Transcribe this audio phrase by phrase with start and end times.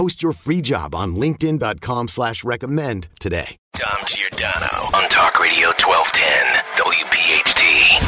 [0.00, 3.58] Post your free job on LinkedIn.com slash recommend today.
[3.74, 6.24] Dom Giordano on Talk Radio 1210
[6.80, 8.00] WPHT.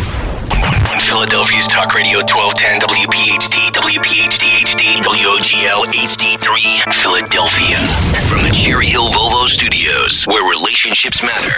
[1.05, 6.49] Philadelphia's Talk Radio 1210 WPHT, WPHT HD, WOGL HD3,
[6.97, 7.77] Philadelphia.
[8.25, 11.53] From the Cherry Hill Volvo Studios, where relationships matter.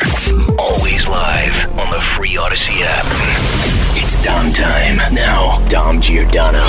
[0.58, 3.06] Always live on the free Odyssey app.
[3.94, 4.98] It's Dom time.
[5.14, 6.66] Now, Dom Giordano.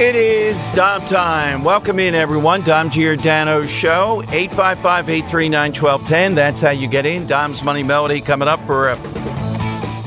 [0.00, 1.62] It is Dom time.
[1.62, 2.62] Welcome in, everyone.
[2.62, 6.34] Dom Giordano Show, 855 839 1210.
[6.34, 7.26] That's how you get in.
[7.26, 8.96] Dom's Money Melody coming up for a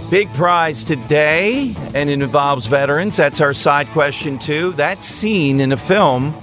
[0.09, 3.17] big prize today, and it involves veterans.
[3.17, 4.71] That's our side question, too.
[4.71, 6.33] That's seen in a film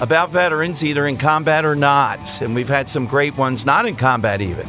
[0.00, 2.40] about veterans, either in combat or not.
[2.40, 4.68] And we've had some great ones not in combat, even.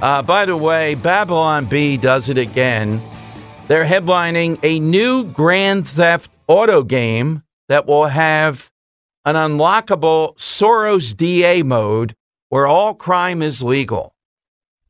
[0.00, 2.98] Uh, by the way, Babylon Bee does it again.
[3.68, 8.70] They're headlining a new Grand Theft Auto game that will have
[9.24, 12.14] an unlockable Soros DA mode
[12.48, 14.14] where all crime is legal.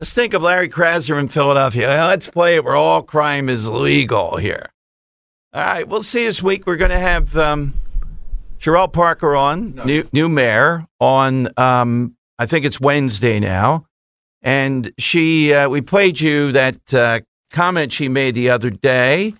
[0.01, 1.87] Let's think of Larry Krasner in Philadelphia.
[1.87, 4.71] Let's play it where all crime is legal here.
[5.53, 6.67] All right, we'll see this week.
[6.67, 7.75] We're going to have um,
[8.59, 13.87] Cherelle Parker on, new, new mayor, on, um, I think it's Wednesday now.
[14.41, 17.21] And she, uh, we played you that uh,
[17.53, 19.35] comment she made the other day.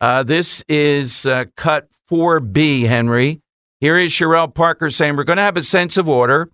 [0.00, 3.40] Uh, this is uh, cut 4B, Henry.
[3.80, 6.50] Here is Cherelle Parker saying we're going to have a sense of order.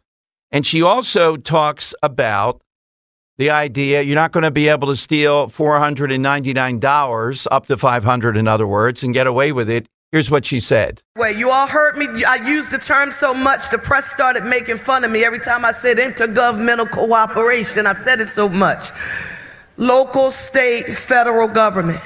[0.50, 2.62] And she also talks about
[3.38, 8.46] the idea you're not going to be able to steal $499, up to 500 in
[8.46, 9.88] other words, and get away with it.
[10.12, 11.02] Here's what she said.
[11.16, 12.22] Wait, you all heard me.
[12.24, 15.64] I used the term so much, the press started making fun of me every time
[15.64, 17.86] I said intergovernmental cooperation.
[17.86, 18.90] I said it so much.
[19.78, 22.02] Local, state, federal government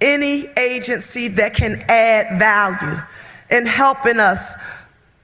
[0.00, 3.00] any agency that can add value
[3.50, 4.54] in helping us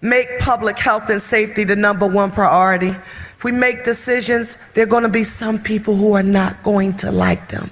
[0.01, 2.95] make public health and safety the number one priority.
[3.37, 6.97] If we make decisions, there are going to be some people who are not going
[6.99, 7.71] to like them.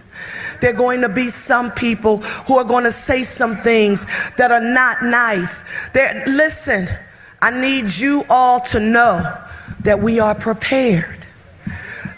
[0.60, 4.52] There are going to be some people who are going to say some things that
[4.52, 5.64] are not nice.
[5.92, 6.88] There, listen,
[7.40, 9.38] I need you all to know
[9.80, 11.21] that we are prepared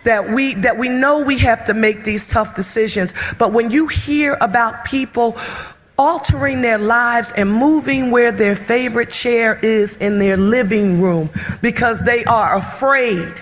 [0.04, 3.86] that we that we know we have to make these tough decisions but when you
[3.86, 5.36] hear about people
[5.96, 11.30] altering their lives and moving where their favorite chair is in their living room
[11.62, 13.34] because they are afraid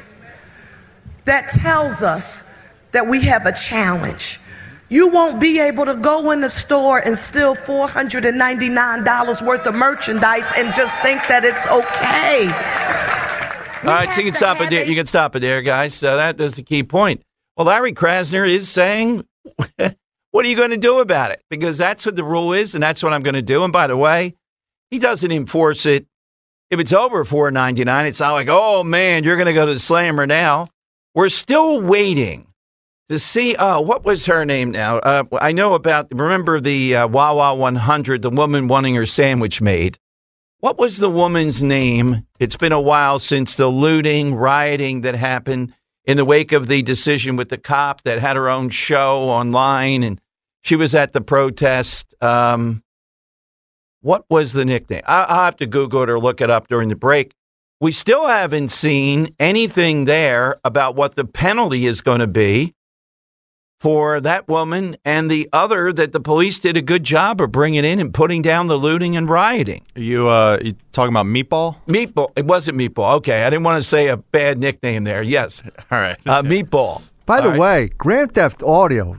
[1.25, 2.45] that tells us
[2.93, 4.39] that we have a challenge
[4.93, 10.53] you won't be able to go in the store and steal $499 worth of merchandise
[10.55, 13.22] and just think that it's okay.
[13.84, 14.84] All right, so you can stop it there.
[14.84, 15.94] You can stop it there, guys.
[15.94, 17.20] So that is the key point.
[17.56, 19.26] Well, Larry Krasner is saying,
[20.31, 21.43] what are you going to do about it?
[21.50, 23.65] Because that's what the rule is, and that's what I'm going to do.
[23.65, 24.37] And by the way,
[24.93, 26.06] he doesn't enforce it.
[26.70, 29.81] If it's over 4.99, it's not like, oh man, you're going to go to the
[29.81, 30.69] slammer now.
[31.16, 32.47] We're still waiting
[33.09, 33.56] to see.
[33.56, 34.99] Uh, what was her name now?
[34.99, 36.06] Uh, I know about.
[36.12, 39.99] Remember the uh, Wawa 100, the woman wanting her sandwich made.
[40.62, 42.25] What was the woman's name?
[42.39, 45.75] It's been a while since the looting, rioting that happened
[46.05, 50.05] in the wake of the decision with the cop that had her own show online,
[50.05, 50.20] and
[50.61, 52.14] she was at the protest.
[52.23, 52.85] Um,
[54.03, 55.03] what was the nickname?
[55.05, 57.35] I- I'll have to Google it or look it up during the break.
[57.81, 62.73] We still haven't seen anything there about what the penalty is going to be
[63.82, 67.84] for that woman and the other that the police did a good job of bringing
[67.84, 69.82] in and putting down the looting and rioting.
[69.96, 71.79] You uh, you talking about Meatball?
[71.88, 72.31] Meatball.
[72.37, 73.14] It wasn't Meatball.
[73.17, 75.20] Okay, I didn't want to say a bad nickname there.
[75.20, 75.64] Yes.
[75.90, 76.17] All right.
[76.25, 77.02] Uh, meatball.
[77.26, 77.58] By the All right.
[77.61, 79.14] way, Grand Theft Audio.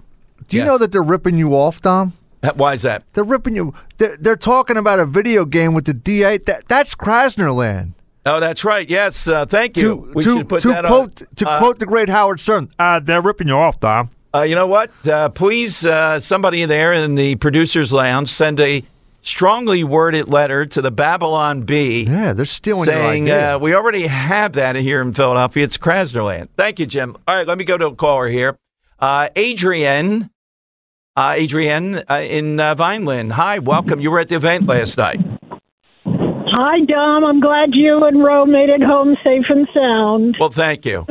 [0.48, 0.68] Do you Yes.
[0.68, 2.14] know that they're ripping you off, Dom?
[2.42, 3.04] Uh, Why is that?
[3.14, 3.74] They're ripping you.
[3.98, 6.38] They're, they're talking about a video game with the DA.
[6.38, 7.96] That, that's Krasner land.
[8.26, 8.90] Oh, that's right.
[8.90, 9.84] Yes, uh, thank you.
[9.90, 11.28] To, we to, should put to that quote on.
[11.36, 12.70] to Uh, quote the great Howard Stern.
[12.80, 14.10] Uh, they're ripping you off, Dom.
[14.36, 14.92] Uh, you know what?
[15.08, 18.84] Uh, please, uh, somebody there in the producers' lounge, send a
[19.22, 22.04] strongly worded letter to the Babylon Bee.
[22.04, 23.56] Yeah, they're stealing saying your idea.
[23.56, 25.64] uh, we already have that here in Philadelphia.
[25.64, 26.50] It's Krasnerland.
[26.58, 27.16] Thank you, Jim.
[27.28, 28.58] All right, let me go to a caller here.
[29.00, 30.30] Uh, Adrian
[31.16, 33.34] uh, Adrienne uh, in uh, Vineland.
[33.34, 34.00] Hi, welcome.
[34.00, 35.20] You were at the event last night.
[36.06, 37.24] Hi, Dom.
[37.24, 40.38] I'm glad you and Ro made it home safe and sound.
[40.40, 41.06] Well, thank you.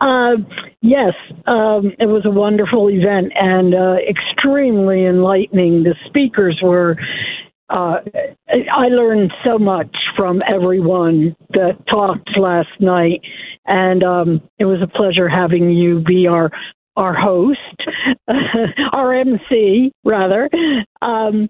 [0.00, 0.36] Uh,
[0.82, 1.14] yes,
[1.46, 5.82] um, it was a wonderful event and uh, extremely enlightening.
[5.82, 6.96] The speakers were.
[7.68, 8.00] Uh,
[8.48, 13.20] I learned so much from everyone that talked last night,
[13.64, 16.50] and um, it was a pleasure having you be our
[16.96, 17.58] our host,
[18.92, 20.50] our MC rather.
[21.00, 21.48] Um,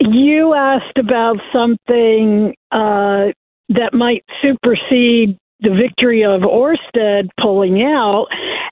[0.00, 3.32] you asked about something uh,
[3.68, 8.26] that might supersede the victory of Orsted pulling out.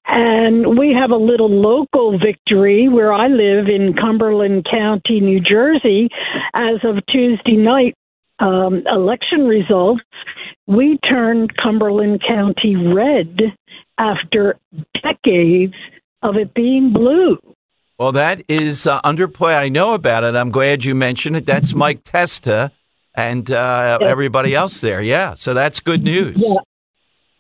[0.07, 6.09] And we have a little local victory where I live in Cumberland County, New Jersey.
[6.55, 7.95] As of Tuesday night,
[8.39, 10.03] um, election results,
[10.67, 13.39] we turned Cumberland County red
[13.99, 14.57] after
[15.03, 15.75] decades
[16.23, 17.39] of it being blue.
[17.99, 19.59] Well, that is uh, underplay.
[19.59, 20.37] I know about it.
[20.37, 21.47] I'm glad you mentioned it.
[21.47, 22.71] That's Mike Testa
[23.17, 25.03] and uh, everybody else there.
[25.03, 26.37] Yeah, so that's good news.
[26.39, 26.55] Yeah.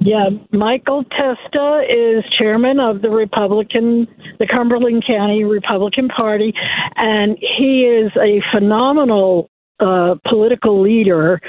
[0.00, 4.06] Yeah, Michael Testa is chairman of the Republican,
[4.38, 6.52] the Cumberland County Republican Party,
[6.94, 9.50] and he is a phenomenal
[9.80, 11.40] uh, political leader.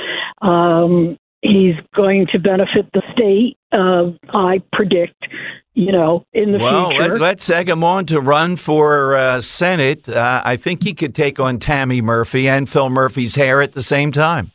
[0.42, 5.28] Um, he's going to benefit the state, uh, I predict,
[5.75, 7.10] you know, in the well, future.
[7.10, 10.10] let, let's egg him on to run for uh, Senate.
[10.10, 13.84] Uh, I think he could take on Tammy Murphy and Phil Murphy's hair at the
[13.84, 14.52] same time.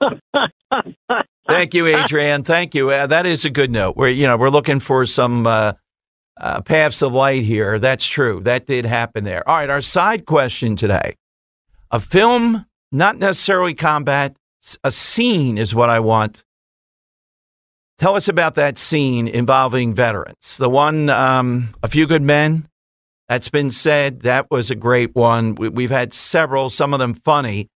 [1.48, 2.42] Thank you, Adrian.
[2.42, 2.90] Thank you.
[2.90, 3.96] Uh, that is a good note.
[3.96, 5.74] We're you know we're looking for some uh,
[6.40, 7.78] uh, paths of light here.
[7.78, 8.40] That's true.
[8.40, 9.46] That did happen there.
[9.48, 9.70] All right.
[9.70, 11.16] Our side question today:
[11.90, 14.36] a film, not necessarily combat,
[14.82, 16.44] A scene is what I want.
[17.98, 20.58] Tell us about that scene involving veterans.
[20.58, 22.68] The one, um, a few good men.
[23.28, 24.20] That's been said.
[24.20, 25.54] That was a great one.
[25.54, 27.68] We, we've had several, some of them funny.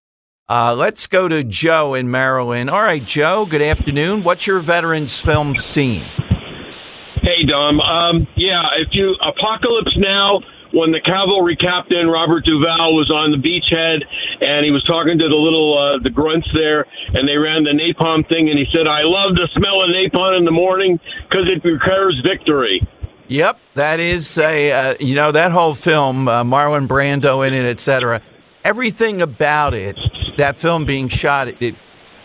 [0.50, 2.70] Uh, let's go to Joe in Maryland.
[2.70, 4.22] All right, Joe, good afternoon.
[4.22, 6.06] What's your veterans film scene?
[7.20, 7.78] Hey, Dom.
[7.80, 10.40] Um, yeah, if you Apocalypse Now,
[10.72, 14.00] when the cavalry captain Robert Duvall was on the beachhead
[14.40, 17.76] and he was talking to the little uh, the grunts there, and they ran the
[17.76, 20.98] napalm thing, and he said, "I love the smell of napalm in the morning
[21.28, 22.80] because it declares victory."
[23.28, 27.68] Yep, that is a uh, you know that whole film, uh, Marlon Brando in it,
[27.68, 28.22] etc.
[28.64, 29.98] Everything about it,
[30.38, 31.74] that film being shot, it, it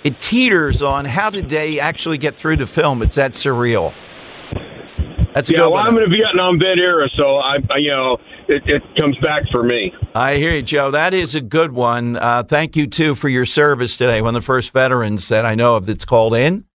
[0.04, 3.01] it teeters on how did they actually get through the film?
[3.01, 3.94] It's that surreal.
[5.33, 5.83] That's a yeah, good well.
[5.83, 8.18] I'm in a Vietnam vet era, so I, I you know,
[8.48, 9.92] it, it comes back for me.
[10.13, 10.92] I hear you, Joe.
[10.92, 12.18] That is a good one.
[12.18, 14.21] Uh, thank you too for your service today.
[14.21, 16.66] One of the first veterans that I know of that's called in.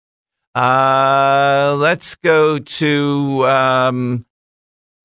[0.55, 4.27] Uh, let's go to um,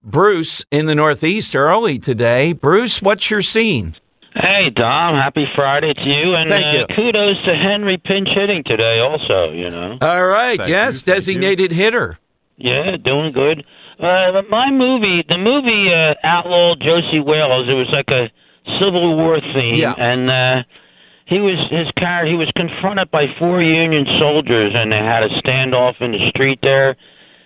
[0.01, 2.53] Bruce in the Northeast early today.
[2.53, 3.95] Bruce, what's your scene?
[4.35, 5.15] Hey, Dom.
[5.15, 6.33] Happy Friday to you.
[6.35, 6.85] And Thank uh, you.
[6.95, 9.97] kudos to Henry pinch hitting today, also, you know.
[10.01, 10.57] All right.
[10.57, 12.17] Thank yes, you, designated hitter.
[12.57, 13.63] Yeah, doing good.
[13.99, 17.67] Uh, my movie, the movie uh, outlawed Josey Wales.
[17.69, 18.31] It was like a
[18.79, 19.93] Civil War theme, Yeah.
[19.97, 20.63] and uh,
[21.27, 22.31] he was his character.
[22.31, 26.59] He was confronted by four Union soldiers, and they had a standoff in the street
[26.61, 26.95] there.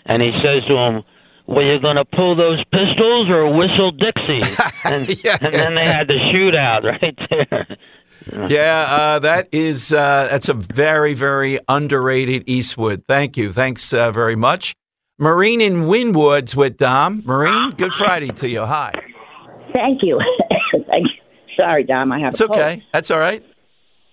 [0.06, 1.04] And he says to him,
[1.48, 4.42] "Well, you gonna pull those pistols or whistle Dixie?"
[4.84, 5.10] And,
[5.44, 8.48] and then they had the shootout right there.
[8.50, 13.04] Yeah, uh, that is uh, that's a very very underrated Eastwood.
[13.08, 14.74] Thank you, thanks uh, very much.
[15.20, 17.24] Marine in Winwoods with Dom.
[17.26, 18.64] Marine, good Friday to you.
[18.66, 18.92] Hi.
[19.74, 20.20] Thank you.
[20.72, 21.28] Thank you.
[21.56, 22.12] Sorry, Dom.
[22.12, 22.30] I have.
[22.30, 22.60] It's a cold.
[22.60, 22.84] okay.
[22.94, 23.44] That's all right.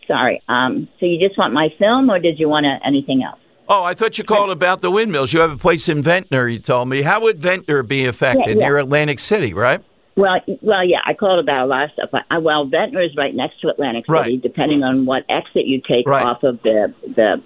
[0.07, 0.43] Sorry.
[0.49, 0.89] Um.
[0.99, 3.39] So you just want my film, or did you want uh, anything else?
[3.69, 5.33] Oh, I thought you called about the windmills.
[5.33, 6.49] You have a place in Ventnor.
[6.49, 7.03] You told me.
[7.03, 8.67] How would Ventnor be affected Yeah, yeah.
[8.69, 9.55] near Atlantic City?
[9.55, 9.83] Right.
[10.17, 10.99] Well, well, yeah.
[11.07, 12.11] I called about a lot of stuff.
[12.31, 14.13] I, well, Ventnor is right next to Atlantic City.
[14.13, 14.43] Right.
[14.43, 16.25] Depending on what exit you take Right.
[16.27, 17.43] off of the the,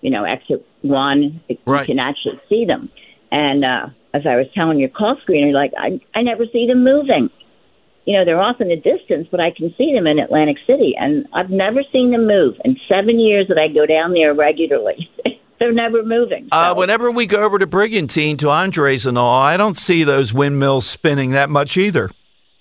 [0.00, 1.86] you know, exit one, you Right.
[1.86, 2.90] can actually see them.
[3.30, 6.82] And uh, as I was telling your call screener, like I I never see them
[6.84, 7.30] moving.
[8.06, 10.94] You know, they're off in the distance, but I can see them in Atlantic City,
[10.98, 15.08] and I've never seen them move in seven years that I go down there regularly.
[15.64, 16.48] they're never moving.
[16.52, 20.32] Uh, whenever we go over to Brigantine to Andres and all, I don't see those
[20.32, 22.10] windmills spinning that much either.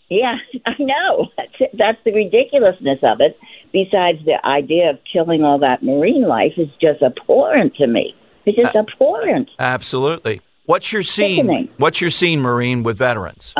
[0.10, 1.28] Yeah, I know.
[1.36, 3.38] That's that's the ridiculousness of it.
[3.74, 8.16] Besides the idea of killing all that marine life is just abhorrent to me.
[8.46, 9.50] It's just abhorrent.
[9.60, 10.42] Absolutely.
[10.66, 11.48] What's your scene?
[11.48, 11.70] Sickening.
[11.78, 13.54] What's your scene, Marine, with veterans?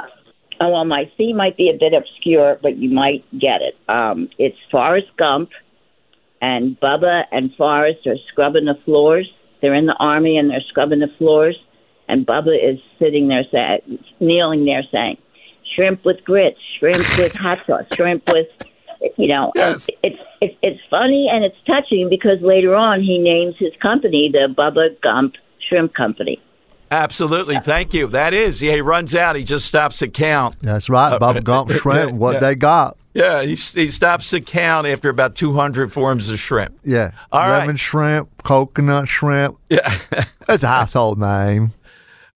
[0.62, 3.76] Oh, well, my theme might be a bit obscure, but you might get it.
[3.90, 5.50] Um, it's Forrest Gump,
[6.44, 9.32] and Bubba and Forrest are scrubbing the floors.
[9.62, 11.58] They're in the army and they're scrubbing the floors,
[12.10, 13.78] and Bubba is sitting there, sa-
[14.20, 15.18] kneeling there, saying,
[15.74, 18.48] "Shrimp with grits, shrimp with hot sauce, shrimp with."
[19.18, 19.90] You know, and it's
[20.42, 25.00] it's it's funny and it's touching because later on he names his company the Bubba
[25.02, 25.36] Gump
[25.70, 26.42] Shrimp Company.
[26.94, 27.60] Absolutely.
[27.60, 28.06] Thank you.
[28.06, 28.62] That is.
[28.62, 29.36] Yeah, he runs out.
[29.36, 30.56] He just stops to count.
[30.62, 31.14] That's right.
[31.14, 32.12] Uh, Bubba Gump shrimp.
[32.12, 32.40] yeah, what yeah.
[32.40, 32.98] they got?
[33.16, 36.78] Yeah, he, he stops to count after about 200 forms of shrimp.
[36.84, 37.12] Yeah.
[37.32, 37.62] All right.
[37.62, 39.58] Lemon shrimp, coconut shrimp.
[39.70, 39.92] Yeah.
[40.48, 41.74] That's a household name.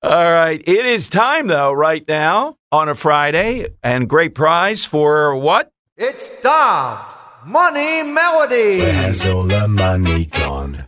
[0.02, 0.60] All right.
[0.68, 5.72] It is time, though, right now on a Friday, and great prize for what?
[5.98, 7.06] It's Dom's
[7.46, 8.80] Money Melody.
[8.80, 10.87] Where's all the money gone?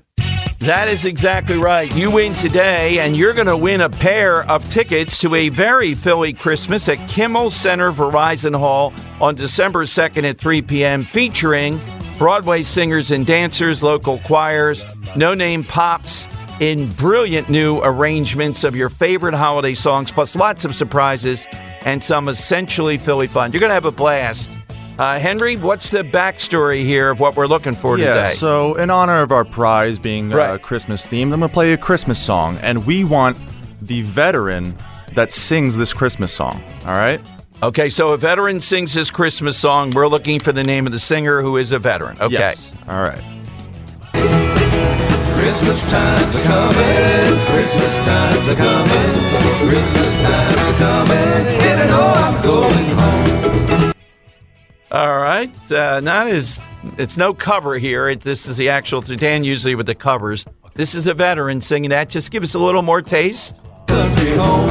[0.59, 1.93] That is exactly right.
[1.95, 5.93] You win today, and you're going to win a pair of tickets to a very
[5.93, 11.79] Philly Christmas at Kimmel Center Verizon Hall on December 2nd at 3 p.m., featuring
[12.17, 14.83] Broadway singers and dancers, local choirs,
[15.15, 16.27] no name pops
[16.59, 21.47] in brilliant new arrangements of your favorite holiday songs, plus lots of surprises
[21.85, 23.53] and some essentially Philly fun.
[23.53, 24.58] You're going to have a blast.
[24.99, 28.33] Uh, Henry, what's the backstory here of what we're looking for yeah, today?
[28.33, 30.61] so in honor of our prize being uh, Right.
[30.61, 33.37] Christmas themed, I'm going to play a Christmas song, and we want
[33.81, 34.75] the veteran
[35.13, 36.61] that sings this Christmas song.
[36.85, 37.21] All right?
[37.63, 39.91] Okay, so a veteran sings his Christmas song.
[39.91, 42.17] We're looking for the name of the singer who is a veteran.
[42.19, 42.33] Okay.
[42.33, 42.69] Yes.
[42.89, 43.21] All right.
[45.39, 47.45] Christmas times are coming.
[47.47, 49.69] Christmas times are coming.
[49.69, 51.47] Christmas times are coming.
[51.63, 53.88] And I know I'm going home.
[54.91, 55.71] All right.
[55.71, 56.59] Uh, not as
[56.97, 58.09] it's no cover here.
[58.09, 60.45] It, this is the actual Dan usually with the covers.
[60.73, 62.09] This is a veteran singing that.
[62.09, 63.59] Just give us a little more taste.
[63.87, 64.69] Country home.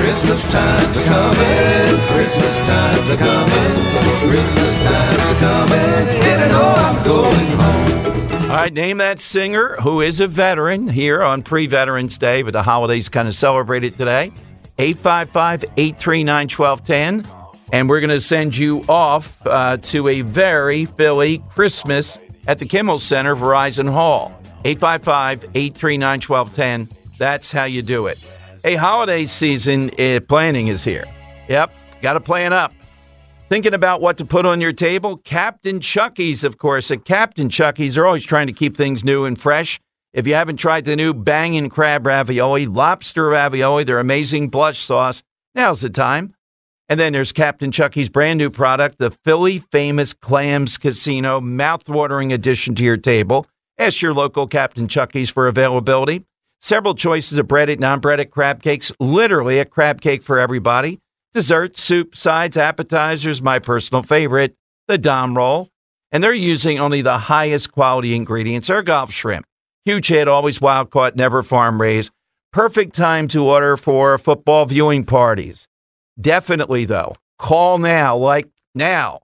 [0.00, 2.06] Christmas times are coming.
[2.08, 4.30] Christmas times are coming.
[4.30, 6.08] Christmas times are coming.
[6.24, 8.50] And I know I'm going home.
[8.50, 12.52] All right, name that singer who is a veteran here on pre Veterans Day, but
[12.52, 14.32] the holidays kind of celebrated today.
[14.78, 17.39] 855 839 1210.
[17.72, 22.66] And we're going to send you off uh, to a very Philly Christmas at the
[22.66, 24.32] Kimmel Center, Verizon Hall.
[24.64, 26.88] 855 839 1210.
[27.18, 28.18] That's how you do it.
[28.64, 31.04] A holiday season uh, planning is here.
[31.48, 31.72] Yep,
[32.02, 32.72] got to plan up.
[33.48, 35.16] Thinking about what to put on your table?
[35.16, 36.90] Captain Chucky's, of course.
[36.90, 39.80] At Captain Chucky's, they're always trying to keep things new and fresh.
[40.12, 45.22] If you haven't tried the new bangin' crab ravioli, lobster ravioli, their amazing blush sauce,
[45.54, 46.34] now's the time.
[46.90, 52.74] And then there's Captain Chucky's brand new product, the Philly famous Clams Casino, mouth-watering addition
[52.74, 53.46] to your table.
[53.78, 56.24] Ask your local Captain Chucky's for availability.
[56.60, 60.98] Several choices of breaded, non-breaded crab cakes, literally a crab cake for everybody.
[61.32, 64.56] Dessert, soup, sides, appetizers, my personal favorite,
[64.88, 65.68] the Dom Roll.
[66.10, 68.68] And they're using only the highest quality ingredients.
[68.68, 69.46] Our golf shrimp.
[69.84, 72.10] Huge hit, always wild caught, never farm raised.
[72.52, 75.68] Perfect time to order for football viewing parties.
[76.20, 79.20] Definitely, though, call now, like now,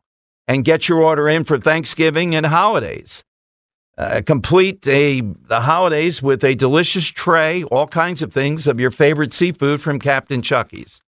[0.48, 3.24] and get your order in for Thanksgiving and holidays.
[3.98, 8.90] Uh, complete a, the holidays with a delicious tray, all kinds of things of your
[8.90, 11.00] favorite seafood from Captain Chucky's.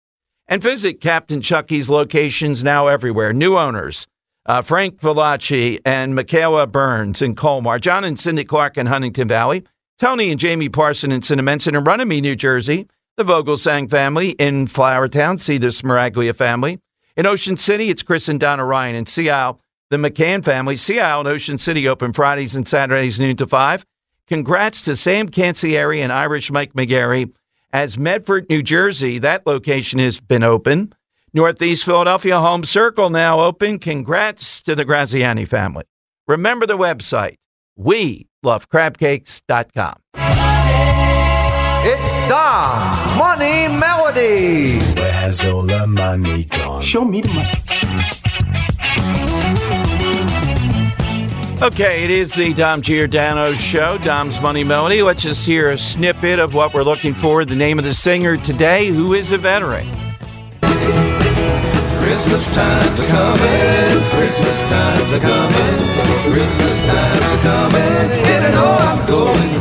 [0.47, 3.33] And visit Captain Chucky's locations now everywhere.
[3.33, 4.07] New owners
[4.47, 9.63] uh, Frank Velacci and Michaela Burns in Colmar, John and Cindy Clark in Huntingdon Valley,
[9.99, 12.87] Tony and Jamie Parson in Cinnaminson and Runnymede, New Jersey,
[13.17, 16.79] the Vogelsang family in Flourtown, see the Smaraglia family.
[17.15, 18.95] In Ocean City, it's Chris and Donna Ryan.
[18.95, 19.59] In Sea Isle,
[19.89, 20.77] the McCann family.
[20.77, 23.85] Sea Isle and Ocean City open Fridays and Saturdays, noon to 5.
[24.27, 27.33] Congrats to Sam Cancieri and Irish Mike McGarry.
[27.73, 30.93] As Medford, New Jersey, that location has been open.
[31.33, 33.79] Northeast Philadelphia Holme Circle now open.
[33.79, 35.85] Congrats to the Graziani family.
[36.27, 37.37] Remember the website,
[37.75, 39.95] we love crabcakes.com.
[46.17, 46.81] money gone?
[46.81, 47.49] Show me the money.
[51.59, 55.01] Okay, it is the Dom Giordano Show, Dom's Money Melody.
[55.01, 57.45] Let's just hear a snippet of what we're looking for.
[57.45, 59.85] The name of the singer today, who is a veteran.
[61.99, 64.09] Christmas times are coming.
[64.11, 66.31] Christmas times are coming.
[66.31, 68.11] Christmas times are coming.
[68.27, 69.56] And I know I'm going home.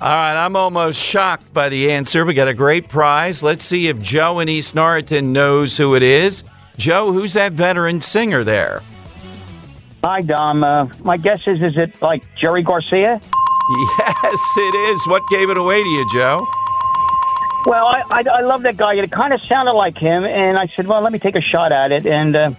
[0.00, 2.24] All right, I'm almost shocked by the answer.
[2.24, 3.42] We got a great prize.
[3.42, 6.44] Let's see if Joe in East Norriton knows who it is.
[6.76, 8.80] Joe, who's that veteran singer there?
[10.04, 10.62] Hi, Dom.
[10.62, 13.20] Uh, my guess is, is it like Jerry Garcia?
[13.70, 15.06] Yes, it is.
[15.08, 16.46] What gave it away to you, Joe?
[17.66, 18.94] Well, I, I, I love that guy.
[18.94, 21.72] It kind of sounded like him, and I said, well, let me take a shot
[21.72, 22.52] at it, and uh,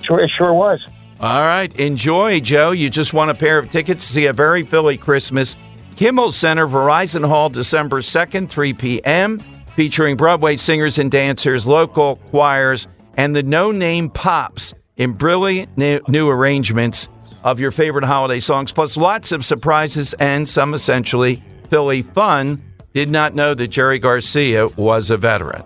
[0.00, 0.82] sure, it sure was.
[1.20, 2.70] All right, enjoy, Joe.
[2.70, 5.54] You just won a pair of tickets to see a very Philly Christmas.
[6.00, 9.38] Kimmel Center, Verizon Hall, December 2nd, 3 p.m.,
[9.76, 12.88] featuring Broadway singers and dancers, local choirs,
[13.18, 17.10] and the No Name Pops in brilliant new, arrangements
[17.44, 22.64] of your favorite holiday songs, plus lots of surprises and some essentially Philly fun.
[22.94, 25.64] Did not know that Jerry Garcia was a veteran.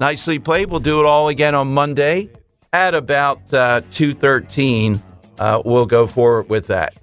[0.00, 0.70] Nicely played.
[0.70, 2.30] We'll do it all again on Monday
[2.72, 5.00] at about uh, 2.13.
[5.38, 6.94] Uh, we'll go forward with that.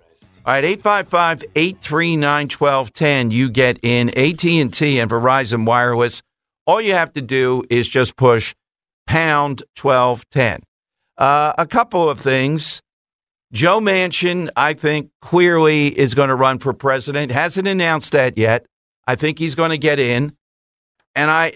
[0.45, 3.31] All right, 855-839-1210.
[3.31, 6.21] You get in AT&T and Verizon Wireless.
[6.67, 8.53] All you have to do is just push
[9.07, 10.61] pound 1210.
[11.17, 12.79] Uh, a couple of things.
[13.53, 17.31] Joe Manchin, I think, clearly is going to run for president.
[17.31, 18.67] Hasn't announced that yet.
[19.07, 20.37] I think he's going to get in.
[21.15, 21.53] And I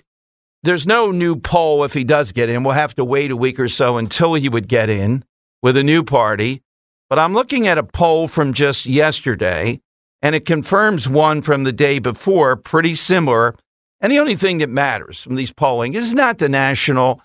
[0.64, 2.64] there's no new poll if he does get in.
[2.64, 5.24] We'll have to wait a week or so until he would get in
[5.62, 6.64] with a new party.
[7.10, 9.82] But I'm looking at a poll from just yesterday,
[10.22, 13.56] and it confirms one from the day before, pretty similar.
[14.00, 17.22] And the only thing that matters from these polling is not the national,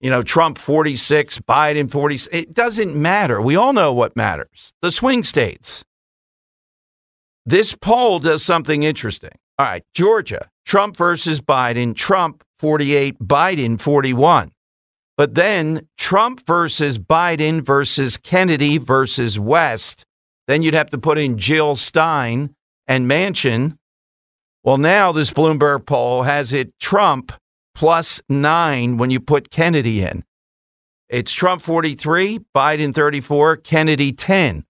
[0.00, 2.34] you know, Trump 46, Biden 46.
[2.34, 3.40] It doesn't matter.
[3.40, 5.84] We all know what matters the swing states.
[7.46, 9.32] This poll does something interesting.
[9.58, 14.50] All right, Georgia, Trump versus Biden, Trump 48, Biden 41.
[15.20, 20.06] But then Trump versus Biden versus Kennedy versus West.
[20.48, 22.54] Then you'd have to put in Jill Stein
[22.88, 23.76] and Manchin.
[24.64, 27.32] Well, now this Bloomberg poll has it Trump
[27.74, 30.24] plus nine when you put Kennedy in.
[31.10, 34.64] It's Trump 43, Biden 34, Kennedy 10.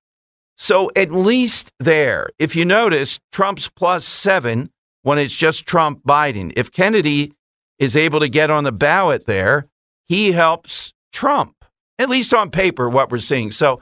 [0.59, 6.53] So at least there, if you notice, Trump's plus seven when it's just Trump Biden.
[6.57, 7.35] If Kennedy
[7.79, 9.70] is able to get on the ballot there,
[10.11, 11.65] he helps Trump,
[11.97, 13.53] at least on paper, what we're seeing.
[13.53, 13.81] So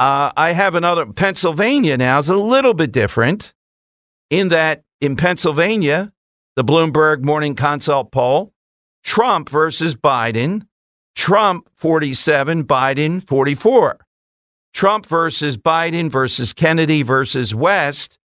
[0.00, 1.06] uh, I have another.
[1.06, 3.54] Pennsylvania now is a little bit different
[4.28, 6.12] in that in Pennsylvania,
[6.56, 8.52] the Bloomberg Morning Consult poll,
[9.04, 10.66] Trump versus Biden,
[11.14, 13.98] Trump 47, Biden 44.
[14.74, 18.18] Trump versus Biden versus Kennedy versus West,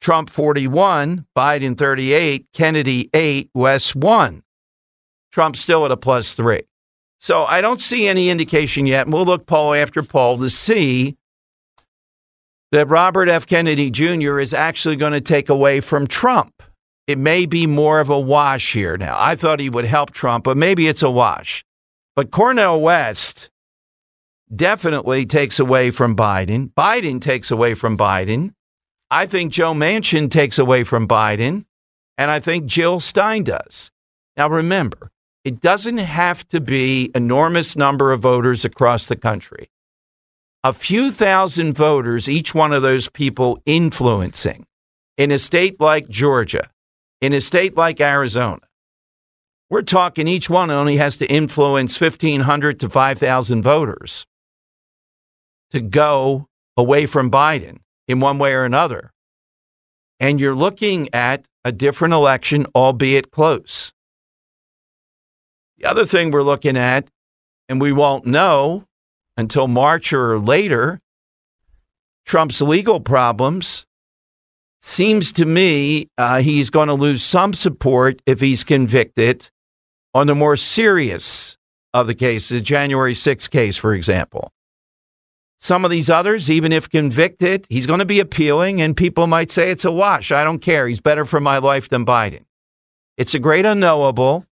[0.00, 4.42] Trump 41, Biden 38, Kennedy 8, West 1.
[5.32, 6.62] Trump still at a plus three.
[7.18, 9.08] So I don't see any indication yet.
[9.08, 11.16] We'll look poll after poll to see
[12.72, 13.46] that Robert F.
[13.46, 14.38] Kennedy Jr.
[14.38, 16.62] is actually going to take away from Trump.
[17.06, 19.16] It may be more of a wash here now.
[19.18, 21.64] I thought he would help Trump, but maybe it's a wash.
[22.16, 23.50] But Cornel West
[24.54, 26.72] definitely takes away from Biden.
[26.74, 28.52] Biden takes away from Biden.
[29.10, 31.66] I think Joe Manchin takes away from Biden.
[32.18, 33.90] And I think Jill Stein does.
[34.36, 35.11] Now, remember,
[35.44, 39.68] it doesn't have to be enormous number of voters across the country.
[40.64, 44.66] A few thousand voters, each one of those people influencing
[45.18, 46.70] in a state like Georgia,
[47.20, 48.60] in a state like Arizona.
[49.68, 54.26] We're talking each one only has to influence 1,500 to 5,000 voters
[55.70, 59.10] to go away from Biden in one way or another.
[60.20, 63.92] And you're looking at a different election, albeit close.
[65.82, 67.10] The other thing we're looking at,
[67.68, 68.84] and we won't know
[69.36, 71.00] until March or later,
[72.24, 73.84] Trump's legal problems.
[74.80, 79.50] Seems to me uh, he's going to lose some support if he's convicted
[80.14, 81.56] on the more serious
[81.92, 84.52] of the cases, January 6th case, for example.
[85.58, 89.50] Some of these others, even if convicted, he's going to be appealing, and people might
[89.50, 90.30] say it's a wash.
[90.30, 90.86] I don't care.
[90.86, 92.44] He's better for my life than Biden.
[93.16, 94.46] It's a great unknowable,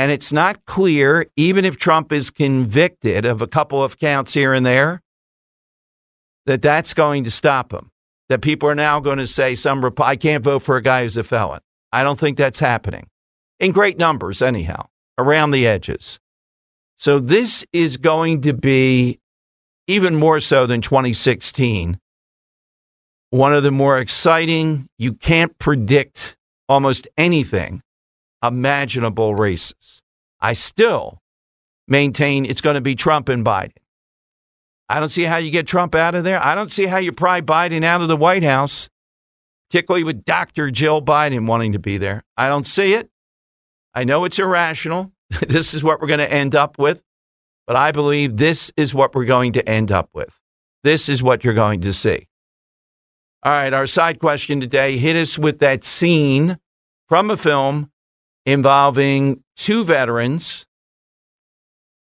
[0.00, 4.54] and it's not clear, even if Trump is convicted of a couple of counts here
[4.54, 5.02] and there,
[6.46, 7.90] that that's going to stop him.
[8.30, 11.18] That people are now going to say, "Some I can't vote for a guy who's
[11.18, 11.60] a felon."
[11.92, 13.08] I don't think that's happening
[13.58, 14.86] in great numbers, anyhow,
[15.18, 16.18] around the edges.
[16.98, 19.18] So this is going to be
[19.86, 22.00] even more so than 2016.
[23.28, 26.38] One of the more exciting, you can't predict
[26.70, 27.82] almost anything
[28.42, 30.02] imaginable races.
[30.40, 31.20] I still
[31.88, 33.76] maintain it's going to be Trump and Biden.
[34.88, 36.44] I don't see how you get Trump out of there.
[36.44, 38.88] I don't see how you pry Biden out of the White House.
[39.68, 40.70] particularly with Dr.
[40.72, 42.24] Jill Biden wanting to be there.
[42.36, 43.08] I don't see it.
[43.94, 45.12] I know it's irrational.
[45.48, 47.02] this is what we're going to end up with,
[47.68, 50.36] but I believe this is what we're going to end up with.
[50.82, 52.26] This is what you're going to see.
[53.42, 56.58] All right, our side question today hit us with that scene
[57.08, 57.90] from a film
[58.46, 60.66] involving two veterans,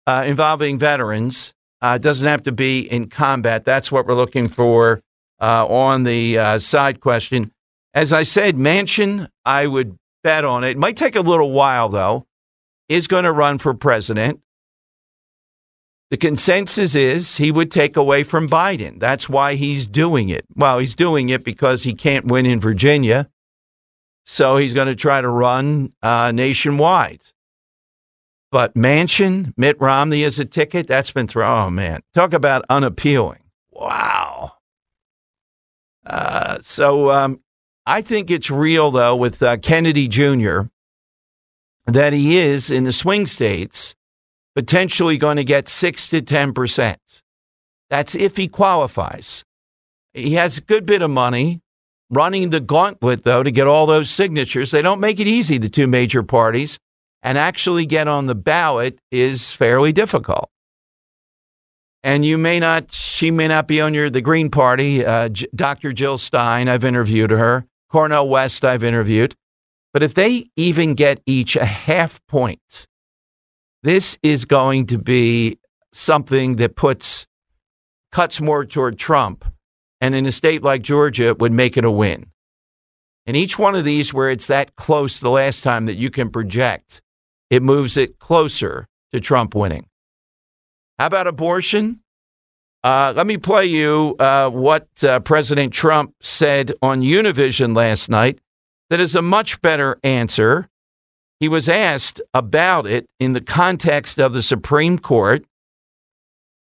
[0.07, 1.53] uh, involving veterans.
[1.83, 3.65] Uh, doesn't have to be in combat.
[3.65, 5.01] That's what we're looking for
[5.41, 7.51] uh, on the uh, side question.
[7.95, 10.71] As I said, Manchin, I would bet on it.
[10.71, 12.27] It might take a little while, though,
[12.87, 14.41] is going to run for president.
[16.11, 18.99] The consensus is he would take away from Biden.
[18.99, 20.45] That's why he's doing it.
[20.55, 23.29] Well, he's doing it because he can't win in Virginia.
[24.25, 27.23] So he's going to try to run uh, nationwide.
[28.51, 31.67] But Manchin, Mitt Romney is a ticket, that's been thrown.
[31.67, 32.01] Oh, man.
[32.13, 33.43] Talk about unappealing.
[33.71, 34.53] Wow.
[36.05, 37.41] Uh, so um,
[37.85, 40.63] I think it's real, though, with uh, Kennedy Jr.,
[41.87, 43.95] that he is in the swing states
[44.53, 46.97] potentially going to get 6 to 10%.
[47.89, 49.43] That's if he qualifies.
[50.13, 51.61] He has a good bit of money
[52.11, 54.69] running the gauntlet, though, to get all those signatures.
[54.69, 56.77] They don't make it easy, the two major parties,
[57.23, 60.49] and actually get on the ballot is fairly difficult.
[62.03, 65.05] And you may not, she may not be on your the Green Party.
[65.05, 65.93] Uh, J- Dr.
[65.93, 67.65] Jill Stein, I've interviewed her.
[67.89, 69.35] Cornel West, I've interviewed.
[69.93, 72.87] But if they even get each a half point,
[73.83, 75.59] this is going to be
[75.93, 77.27] something that puts
[78.11, 79.45] cuts more toward Trump.
[80.01, 82.31] And in a state like Georgia, it would make it a win.
[83.27, 86.31] And each one of these, where it's that close the last time that you can
[86.31, 87.01] project,
[87.51, 89.85] it moves it closer to Trump winning.
[90.97, 91.99] How about abortion?
[92.83, 98.41] Uh, let me play you uh, what uh, President Trump said on Univision last night.
[98.89, 100.67] That is a much better answer.
[101.39, 105.45] He was asked about it in the context of the Supreme Court.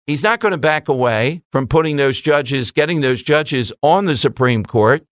[0.07, 4.17] He's not going to back away from putting those judges, getting those judges on the
[4.17, 5.05] Supreme Court,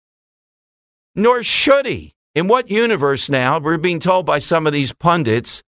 [1.15, 2.15] nor should he.
[2.34, 5.63] In what universe now, we're being told by some of these pundits,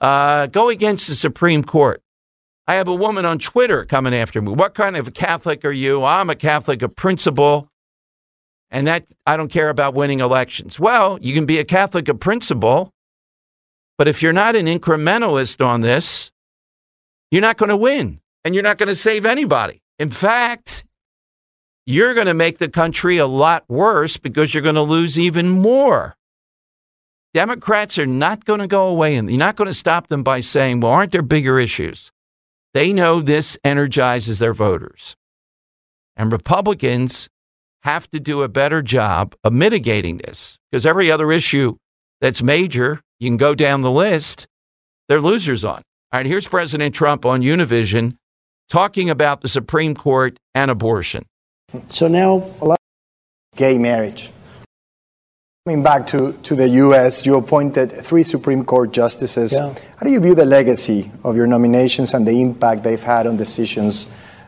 [0.00, 2.02] uh, go against the Supreme Court.
[2.66, 4.52] I have a woman on Twitter coming after me.
[4.52, 6.04] What kind of a Catholic are you?
[6.04, 7.70] I'm a Catholic of principle,
[8.70, 10.78] and that I don't care about winning elections.
[10.78, 12.92] Well, you can be a Catholic of principle,
[13.96, 16.30] but if you're not an incrementalist on this,
[17.30, 19.82] you're not going to win and you're not going to save anybody.
[19.98, 20.84] In fact,
[21.86, 25.48] you're going to make the country a lot worse because you're going to lose even
[25.48, 26.16] more.
[27.32, 30.40] Democrats are not going to go away and you're not going to stop them by
[30.40, 32.10] saying, well, aren't there bigger issues?
[32.74, 35.16] They know this energizes their voters.
[36.16, 37.28] And Republicans
[37.82, 41.76] have to do a better job of mitigating this because every other issue
[42.20, 44.46] that's major, you can go down the list,
[45.08, 45.82] they're losers on.
[46.12, 48.16] All right, here's President Trump on Univision
[48.70, 51.26] talking about the Supreme Court and abortion.
[51.90, 52.78] So now, a lot
[53.56, 54.30] gay marriage.
[55.66, 59.52] Coming back to, to the U.S., you appointed three Supreme Court justices.
[59.52, 59.74] Yeah.
[59.96, 63.36] How do you view the legacy of your nominations and the impact they've had on
[63.36, 64.06] decisions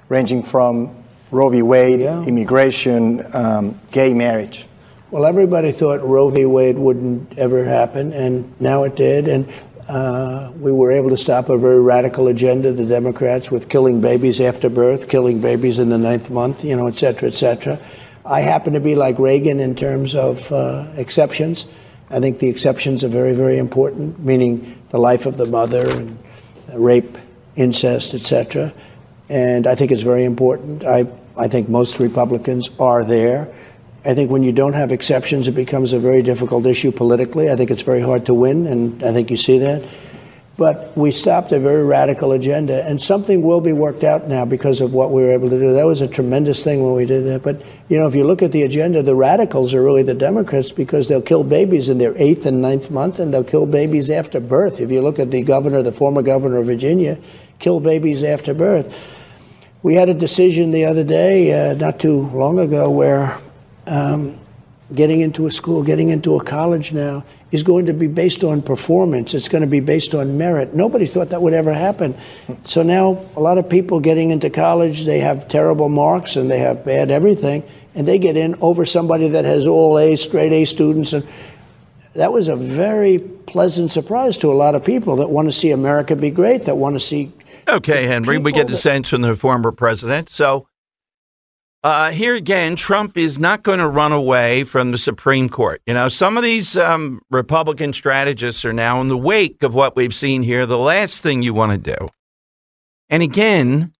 [0.09, 0.97] ranging from
[1.31, 1.63] Roe v.
[1.63, 4.67] Wade, immigration, um, gay marriage?
[5.11, 6.47] Well, everybody thought Roe v.
[6.47, 9.29] Wade wouldn't ever happen, and now it did.
[9.29, 9.53] And
[9.89, 14.41] uh, we were able to stop a very radical agenda, the Democrats, with killing babies
[14.41, 17.79] after birth, killing babies in the ninth month, you know, et cetera, et cetera.
[18.25, 21.67] I happen to be like Reagan in terms of uh, exceptions.
[22.11, 26.19] I think the exceptions are very, very important, meaning the life of the mother and
[26.75, 27.19] rape,
[27.57, 28.73] incest, et cetera.
[29.29, 30.85] And I think it's very important.
[30.85, 33.53] I, I think most Republicans are there.
[34.05, 37.51] I think when you don't have exceptions, it becomes a very difficult issue politically.
[37.51, 39.85] I think it's very hard to win, and I think you see that.
[40.57, 44.81] But we stopped a very radical agenda, and something will be worked out now because
[44.81, 45.73] of what we were able to do.
[45.73, 47.43] That was a tremendous thing when we did that.
[47.43, 50.73] But, you know, if you look at the agenda, the radicals are really the Democrats
[50.73, 54.41] because they'll kill babies in their eighth and ninth month, and they'll kill babies after
[54.41, 54.81] birth.
[54.81, 57.19] If you look at the governor, the former governor of Virginia,
[57.61, 58.95] kill babies after birth.
[59.83, 63.39] We had a decision the other day, uh, not too long ago, where
[63.87, 64.39] um,
[64.95, 68.63] getting into a school, getting into a college now is going to be based on
[68.63, 69.35] performance.
[69.35, 70.75] It's going to be based on merit.
[70.75, 72.17] Nobody thought that would ever happen.
[72.65, 76.59] So now a lot of people getting into college, they have terrible marks and they
[76.59, 77.63] have bad everything,
[77.95, 81.13] and they get in over somebody that has all A, straight A students.
[81.13, 81.27] And
[82.15, 85.71] that was a very pleasant surprise to a lot of people that want to see
[85.71, 87.33] America be great, that want to see
[87.69, 90.31] Okay, Henry, we get the sense from the former president.
[90.31, 90.67] So
[91.85, 95.83] uh, here again, Trump is not going to run away from the Supreme Court.
[95.87, 99.97] You know, some of these um, Republican strategists are now in the wake of what
[99.97, 100.65] we've seen here.
[100.65, 102.09] The last thing you want to do.
[103.11, 103.93] And again,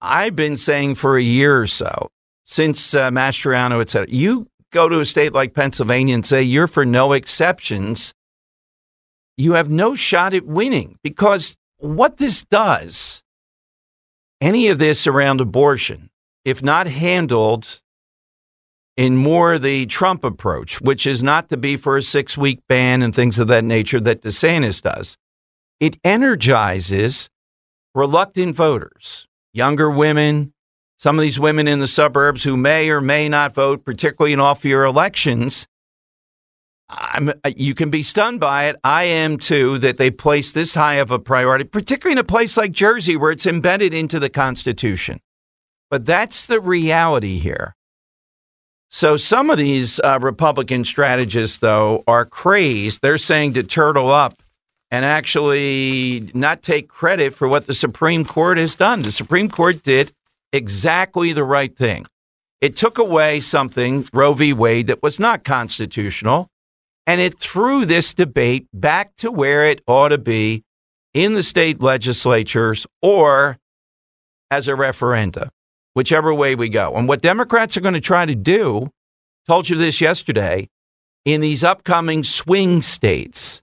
[0.00, 2.10] I've been saying for a year or so,
[2.44, 6.66] since uh, Mastriano, et cetera, you go to a state like Pennsylvania and say you're
[6.66, 8.12] for no exceptions,
[9.36, 13.22] you have no shot at winning because what this does,
[14.40, 16.07] any of this around abortion,
[16.48, 17.82] if not handled
[18.96, 23.02] in more the Trump approach, which is not to be for a six week ban
[23.02, 25.18] and things of that nature that DeSantis does,
[25.78, 27.28] it energizes
[27.94, 30.54] reluctant voters, younger women,
[30.98, 34.40] some of these women in the suburbs who may or may not vote, particularly in
[34.40, 35.66] off year elections.
[36.88, 38.76] I'm, uh, you can be stunned by it.
[38.82, 42.56] I am too, that they place this high of a priority, particularly in a place
[42.56, 45.20] like Jersey where it's embedded into the Constitution.
[45.90, 47.74] But that's the reality here.
[48.90, 53.02] So some of these uh, Republican strategists, though, are crazed.
[53.02, 54.42] They're saying to turtle up
[54.90, 59.02] and actually not take credit for what the Supreme Court has done.
[59.02, 60.12] The Supreme Court did
[60.52, 62.06] exactly the right thing.
[62.62, 64.52] It took away something, Roe v.
[64.52, 66.48] Wade, that was not constitutional,
[67.06, 70.64] and it threw this debate back to where it ought to be
[71.12, 73.58] in the state legislatures or
[74.50, 75.50] as a referenda
[75.94, 76.94] whichever way we go.
[76.94, 78.90] And what Democrats are going to try to do,
[79.46, 80.68] told you this yesterday,
[81.24, 83.62] in these upcoming swing states,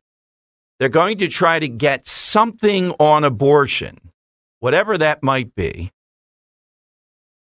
[0.79, 4.11] they're going to try to get something on abortion,
[4.59, 5.91] whatever that might be,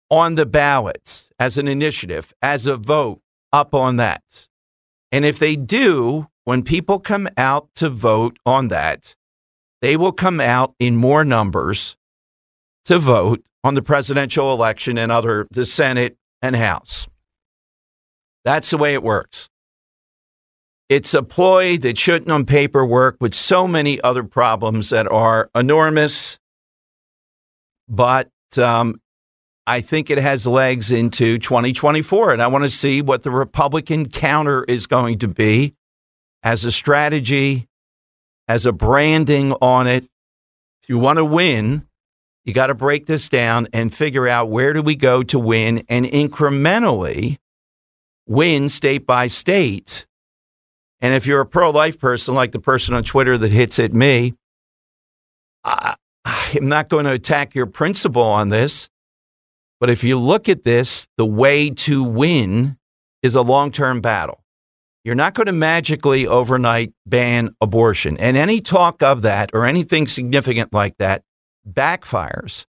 [0.10, 4.48] on the ballots as an initiative, as a vote up on that.
[5.12, 9.16] And if they do, when people come out to vote on that,
[9.82, 11.96] they will come out in more numbers
[12.86, 17.08] to vote on the presidential election and other the Senate and House.
[18.44, 19.50] That's the way it works.
[20.90, 25.50] It's a ploy that shouldn't on paper work with so many other problems that are
[25.56, 26.40] enormous,
[27.88, 29.02] but um,
[29.66, 32.34] I think it has legs into 2024.
[32.34, 35.76] And I want to see what the Republican counter is going to be
[36.44, 37.68] as a strategy,
[38.48, 40.04] as a branding on it.
[40.84, 41.88] If you want to win,
[42.46, 45.86] you got to break this down and figure out where do we go to win
[45.88, 47.38] and incrementally
[48.28, 50.06] win state by state.
[51.02, 53.94] And if you're a pro life person, like the person on Twitter that hits at
[53.94, 54.34] me,
[55.64, 58.90] I, I'm not going to attack your principle on this.
[59.80, 62.78] But if you look at this, the way to win
[63.22, 64.44] is a long term battle.
[65.04, 68.18] You're not going to magically overnight ban abortion.
[68.18, 71.24] And any talk of that or anything significant like that
[71.70, 72.66] backfires.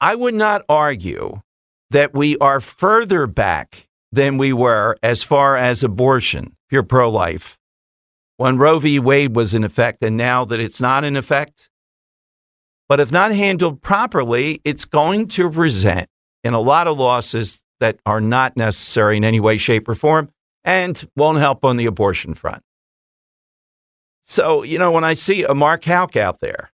[0.00, 1.40] I would not argue
[1.90, 7.10] that we are further back than we were as far as abortion, if you're pro
[7.10, 7.58] life,
[8.36, 8.98] when Roe v.
[8.98, 11.70] Wade was in effect and now that it's not in effect.
[12.88, 16.08] But if not handled properly, it's going to resent
[16.42, 20.30] in a lot of losses that are not necessary in any way, shape, or form
[20.64, 22.62] and won't help on the abortion front.
[24.22, 26.70] So, you know, when I see a Mark Houck out there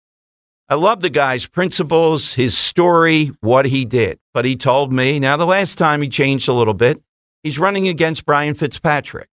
[0.68, 4.20] I love the guy's principles, his story, what he did.
[4.34, 7.02] But he told me now the last time he changed a little bit,
[7.44, 9.30] he's running against Brian Fitzpatrick,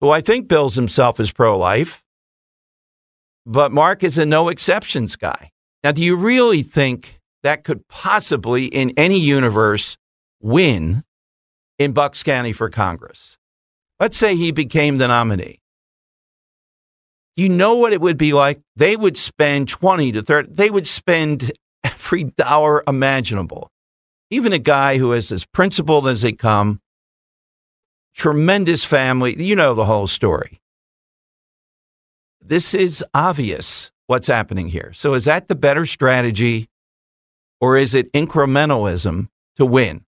[0.00, 2.02] who I think bills himself as pro life.
[3.44, 5.50] But Mark is a no exceptions guy.
[5.84, 9.96] Now, do you really think that could possibly, in any universe,
[10.40, 11.02] win
[11.78, 13.36] in Bucks County for Congress?
[13.98, 15.61] Let's say he became the nominee.
[17.36, 18.60] You know what it would be like?
[18.76, 21.52] They would spend 20 to 30, they would spend
[21.84, 23.70] every dollar imaginable.
[24.30, 26.80] Even a guy who is as principled as they come,
[28.14, 30.60] tremendous family, you know the whole story.
[32.40, 34.92] This is obvious what's happening here.
[34.94, 36.68] So, is that the better strategy
[37.60, 40.04] or is it incrementalism to win?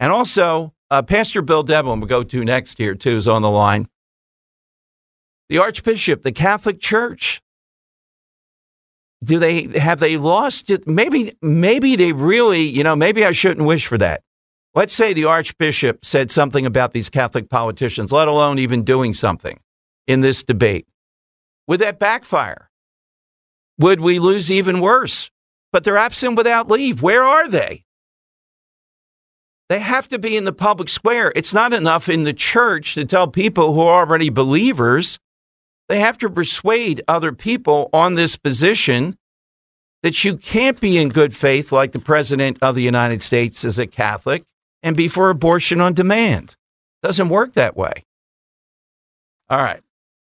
[0.00, 3.50] And also, uh, Pastor Bill Devlin, we'll go to next here, too, is on the
[3.50, 3.88] line
[5.48, 7.40] the Archbishop, the Catholic Church.
[9.22, 10.86] Do they have they lost it?
[10.86, 14.22] Maybe maybe they really, you know, maybe I shouldn't wish for that.
[14.74, 19.60] Let's say the Archbishop said something about these Catholic politicians, let alone even doing something
[20.06, 20.86] in this debate.
[21.68, 22.70] Would that backfire?
[23.78, 25.30] Would we lose even worse?
[25.72, 27.02] But they're absent without leave.
[27.02, 27.84] Where are they?
[29.68, 31.32] They have to be in the public square.
[31.34, 35.18] It's not enough in the church to tell people who are already believers
[35.88, 39.16] they have to persuade other people on this position
[40.02, 43.78] that you can't be in good faith like the President of the United States is
[43.78, 44.44] a Catholic
[44.82, 46.56] and be for abortion on demand.
[47.02, 48.04] Doesn't work that way.
[49.48, 49.80] All right.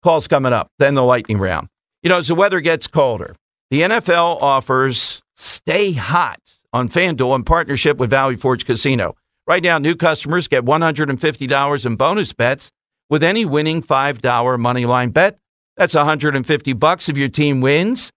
[0.04, 1.70] Calls coming up, then the lightning round.
[2.02, 3.36] You know, as the weather gets colder,
[3.72, 6.40] the NFL offers Stay Hot
[6.74, 9.16] on FanDuel in partnership with Valley Forge Casino.
[9.48, 12.72] Right now, new customers get $150 in bonus bets
[13.10, 15.40] with any winning $5 moneyline bet.
[15.78, 18.12] That's 150 bucks if your team wins.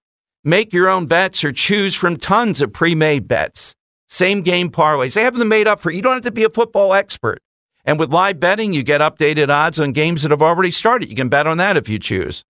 [0.44, 3.74] Make your own bets or choose from tons of pre-made bets.
[4.08, 5.14] Same game parlays.
[5.14, 6.02] They have them made up for you.
[6.02, 7.40] don't have to be a football expert.
[7.84, 11.08] And with live betting, you get updated odds on games that have already started.
[11.08, 12.44] You can bet on that if you choose.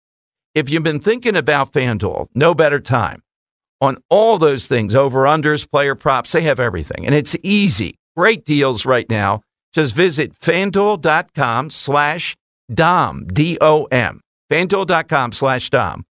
[0.55, 3.21] If you've been thinking about FanDuel, no better time.
[3.81, 7.05] On all those things, over unders, player props, they have everything.
[7.05, 7.95] And it's easy.
[8.15, 9.41] Great deals right now.
[9.73, 12.35] Just visit fanduel.com slash
[12.73, 14.21] DOM, D O M.
[14.53, 16.05] FanDuel.com slash DOM.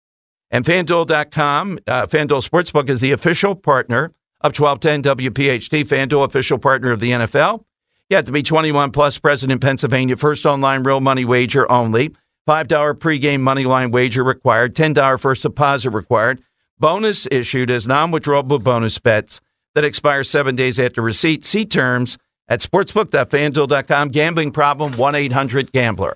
[0.49, 6.91] And FanDuel.com, uh, FanDuel Sportsbook is the official partner of 1210 WPHT, FanDuel official partner
[6.91, 7.65] of the NFL.
[8.10, 10.15] You have to be 21 plus, present in Pennsylvania.
[10.15, 12.15] First online real money wager only.
[12.47, 14.73] $5 pregame money line wager required.
[14.73, 16.41] $10 first deposit required.
[16.80, 19.41] Bonus issued as non withdrawable bonus bets
[19.75, 21.45] that expire seven days after receipt.
[21.45, 24.10] See terms at sportsbook.fanduel.com.
[24.10, 26.15] Gambling problem 1 800 Gambler.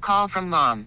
[0.00, 0.86] Call from mom.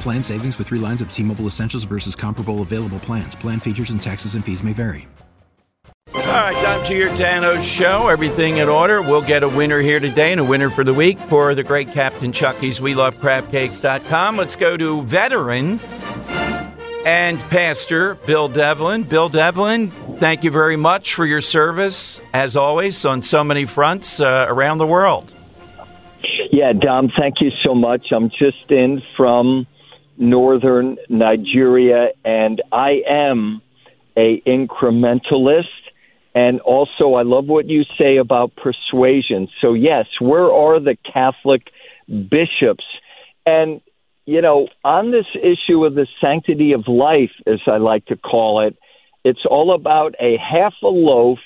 [0.00, 3.34] Plan savings with three lines of T Mobile Essentials versus comparable available plans.
[3.34, 5.06] Plan features and taxes and fees may vary.
[6.14, 8.08] All right, time to your Dano show.
[8.08, 9.02] Everything in order.
[9.02, 11.92] We'll get a winner here today and a winner for the week for the great
[11.92, 14.36] Captain Chucky's We Love Crabcakes.com.
[14.36, 15.80] Let's go to veteran
[17.04, 19.02] and pastor Bill Devlin.
[19.02, 24.20] Bill Devlin, thank you very much for your service, as always, on so many fronts
[24.20, 25.32] uh, around the world.
[26.52, 28.06] Yeah, Dom, thank you so much.
[28.12, 29.66] I'm just in from
[30.20, 33.62] northern Nigeria, and I am
[34.16, 35.64] a incrementalist.
[36.34, 39.48] And also, I love what you say about persuasion.
[39.60, 41.62] So, yes, where are the Catholic
[42.06, 42.84] bishops?
[43.44, 43.80] And,
[44.26, 48.60] you know, on this issue of the sanctity of life, as I like to call
[48.66, 48.76] it,
[49.24, 51.40] it's all about a half a loaf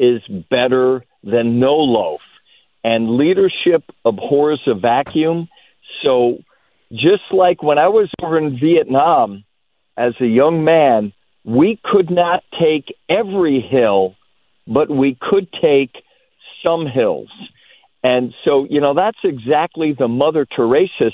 [0.00, 2.22] is better than no loaf.
[2.82, 5.48] And leadership abhors a vacuum.
[6.02, 6.38] So,
[6.94, 9.44] just like when I was over in Vietnam
[9.96, 11.12] as a young man,
[11.44, 14.14] we could not take every hill,
[14.66, 15.90] but we could take
[16.62, 17.28] some hills.
[18.02, 21.10] And so, you know, that's exactly the Mother Teresa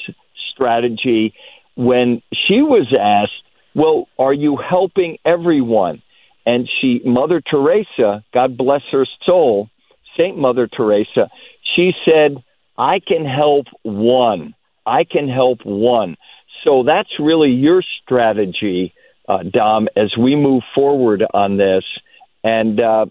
[0.52, 1.34] strategy
[1.76, 3.42] when she was asked,
[3.74, 6.02] Well, are you helping everyone?
[6.46, 9.68] And she, Mother Teresa, God bless her soul,
[10.16, 11.30] Saint Mother Teresa,
[11.76, 12.42] she said,
[12.76, 14.54] I can help one.
[14.86, 16.16] I can help one.
[16.64, 18.92] So that's really your strategy,
[19.28, 21.84] uh, Dom, as we move forward on this.
[22.42, 23.06] And uh,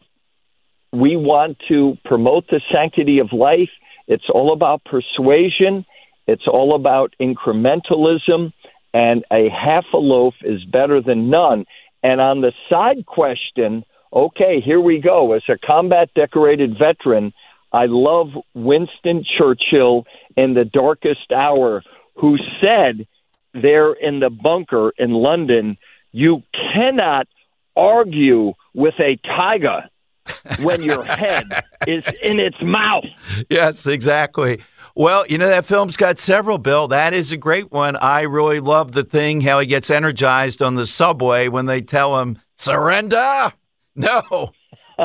[0.91, 3.70] we want to promote the sanctity of life.
[4.08, 5.86] It's all about persuasion,
[6.28, 8.54] it's all about incrementalism,
[8.94, 11.66] and a half a loaf is better than none.
[12.02, 15.34] And on the side question, okay, here we go.
[15.34, 17.34] As a combat decorated veteran,
[17.72, 20.06] I love Winston Churchill
[20.36, 21.84] in the darkest hour,
[22.16, 23.08] who said
[23.54, 25.78] there in the bunker in London,
[26.12, 26.44] you
[26.74, 27.28] cannot
[27.76, 29.84] argue with a tiger
[30.60, 31.46] when your head
[31.88, 33.06] is in its mouth.
[33.50, 34.62] Yes, exactly.
[34.96, 36.88] Well, you know that film's got several, Bill.
[36.90, 37.96] That is a great one.
[37.96, 42.20] I really love the thing how he gets energized on the subway when they tell
[42.20, 43.54] him surrender.
[43.96, 44.52] No,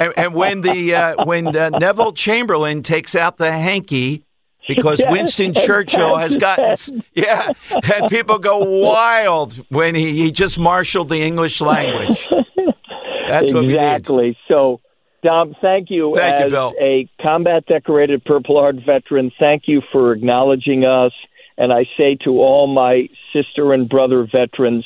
[0.01, 4.24] and, and when the uh, when uh, Neville Chamberlain takes out the hanky
[4.68, 10.59] because Yes, Winston Churchill has gotten yeah, and people go wild when he, he just
[10.59, 12.28] marshaled the English language.
[13.28, 14.36] That's what exactly.
[14.49, 14.80] So,
[15.22, 16.74] Dom, thank you Thank you, as Bill.
[16.80, 19.32] a combat decorated Purple Heart veteran.
[19.38, 21.12] Thank you for acknowledging us.
[21.57, 24.84] And I say to all my sister and brother veterans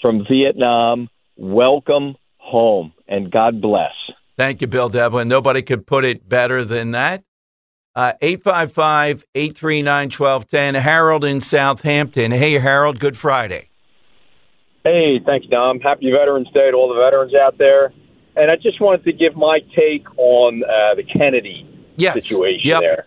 [0.00, 3.92] from Vietnam, welcome home and God bless.
[4.36, 5.28] Thank you, Bill Devlin.
[5.28, 7.22] Nobody could put it better than that.
[7.94, 10.74] Uh, 855 839 1210.
[10.76, 12.30] Harold in Southampton.
[12.32, 13.68] Hey, Harold, good Friday.
[14.84, 15.78] Hey, thanks, Dom.
[15.80, 17.92] Happy Veterans Day to all the veterans out there.
[18.34, 22.14] And I just wanted to give my take on uh, the Kennedy Yes.
[22.14, 22.80] situation Yep.
[22.80, 23.06] there.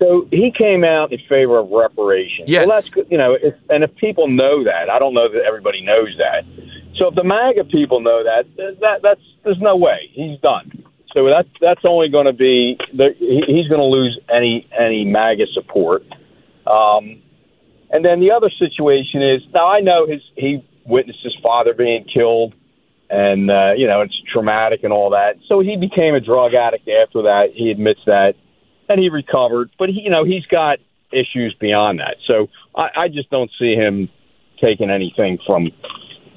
[0.00, 2.48] So he came out in favor of reparations.
[2.48, 2.66] Yes.
[2.66, 2.90] Well, that's.
[3.10, 6.42] You know, if, and if people know that, I don't know that everybody knows that.
[6.96, 10.84] So if the MAGA people know that, that that's there's no way he's done.
[11.12, 16.02] So that's that's only going to be he's going to lose any any MAGA support.
[16.66, 17.22] Um,
[17.90, 22.04] and then the other situation is now I know his he witnessed his father being
[22.12, 22.54] killed,
[23.10, 25.34] and uh, you know it's traumatic and all that.
[25.48, 27.50] So he became a drug addict after that.
[27.54, 28.34] He admits that,
[28.88, 29.70] and he recovered.
[29.78, 30.78] But he, you know he's got
[31.12, 32.16] issues beyond that.
[32.26, 34.08] So I, I just don't see him
[34.60, 35.70] taking anything from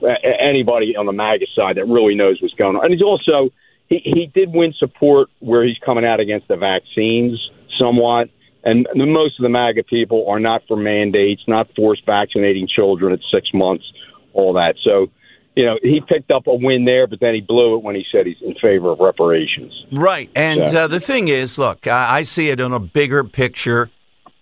[0.03, 2.85] anybody on the MAGA side that really knows what's going on.
[2.85, 3.49] And he's also
[3.87, 7.39] he he did win support where he's coming out against the vaccines
[7.79, 8.29] somewhat.
[8.63, 13.13] And the, most of the MAGA people are not for mandates, not forced vaccinating children
[13.13, 13.85] at six months,
[14.33, 14.75] all that.
[14.83, 15.07] So,
[15.55, 18.03] you know, he picked up a win there, but then he blew it when he
[18.11, 19.73] said he's in favor of reparations.
[19.91, 20.29] Right.
[20.35, 20.81] And Yeah.
[20.81, 23.89] uh, the thing is, look, I, I see it in a bigger picture.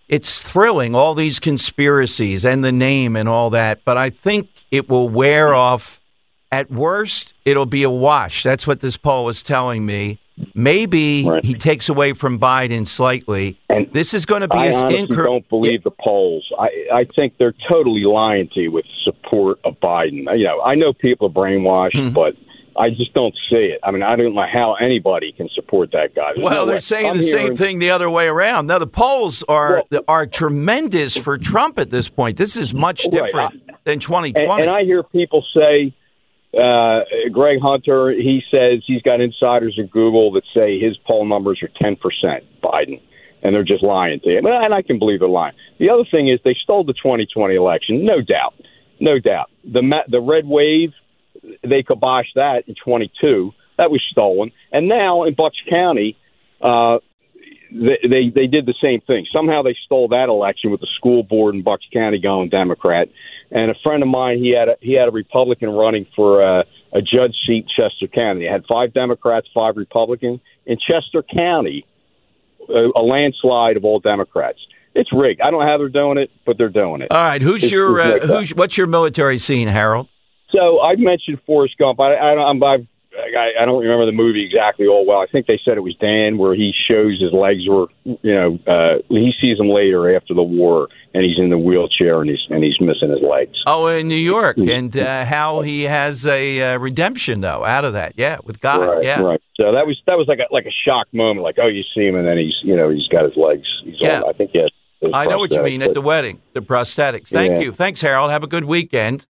[0.08, 4.88] It's thrilling, all these conspiracies and the name and all that, but I think it
[4.90, 6.00] will wear off.
[6.52, 8.44] At worst, it'll be a wash.
[8.44, 10.20] That's what this poll was telling me.
[10.54, 13.58] Maybe he takes away from Biden slightly.
[13.70, 16.50] And this is going to be I honestly incre- don't believe the polls.
[16.60, 20.26] I, I think they're totally lying to you with support of Biden.
[20.38, 22.14] You know, I know people are brainwashed, Hmm.
[22.14, 22.36] but
[22.78, 23.80] I just don't see it.
[23.84, 26.34] I mean, I don't know how anybody can support that guy.
[26.36, 26.80] There's Well, no they're way.
[26.80, 28.68] saying I'm the same thing the other way around.
[28.68, 32.38] Now the polls are are tremendous for Trump at this point.
[32.38, 33.12] This is much Right.
[33.26, 34.52] different than 2020.
[34.52, 35.94] And, and I hear people say,
[36.58, 37.02] uh,
[37.32, 41.70] Greg Hunter, he says he's got insiders at Google that say his poll numbers are
[41.82, 41.98] 10%
[42.64, 43.02] Biden,
[43.44, 44.46] and they're just lying to him.
[44.46, 45.54] And I can believe they're lying.
[45.80, 48.54] The other thing is they stole the 2020 election, no doubt.
[49.02, 49.50] No doubt.
[49.66, 50.92] The, ma- the red wave,
[51.64, 53.52] they kiboshed that in 22.
[53.78, 54.52] That was stolen.
[54.72, 56.18] And now in Bucks County,
[56.62, 57.00] uh,
[57.72, 59.26] they, they they did the same thing.
[59.34, 63.10] Somehow they stole that election with the school board in Bucks County going Democrat.
[63.52, 66.66] And a friend of mine, he had a he had a Republican running for a,
[66.94, 68.42] a judge seat in Chester County.
[68.46, 71.86] They had five Democrats, five Republicans in Chester County.
[72.70, 74.58] A, a landslide of all Democrats.
[74.96, 75.42] It's rigged.
[75.42, 77.12] I don't know how they're doing it, but they're doing it.
[77.12, 80.08] All right, who's It's- your it's uh, who's what's your military scene, Harold?
[80.56, 82.00] So I mentioned Forrest Gump.
[82.00, 82.88] I, I, I'm, I've,
[83.18, 85.20] I, I don't remember the movie exactly all well.
[85.20, 88.60] I think they said it was Dan, where he shows his legs were, you know,
[88.68, 92.46] uh, he sees them later after the war, and he's in the wheelchair and he's
[92.50, 93.58] and he's missing his legs.
[93.66, 97.94] Oh, in New York, and uh, how he has a uh, redemption though out of
[97.94, 98.14] that.
[98.18, 98.82] Yeah, with God.
[98.82, 99.22] right, yeah.
[99.22, 99.42] right.
[99.56, 101.44] So that was that was like a like a shock moment.
[101.44, 103.68] Like, oh, you see him, and then he's, you know, he's got his legs.
[103.86, 104.22] He's Yeah.
[104.24, 104.70] on, I think his
[105.14, 107.30] I know what you mean at the wedding, the prosthetics.
[107.30, 107.60] Thank Yeah.
[107.60, 107.72] you.
[107.72, 108.32] Thanks, Harold.
[108.32, 109.28] Have a good weekend.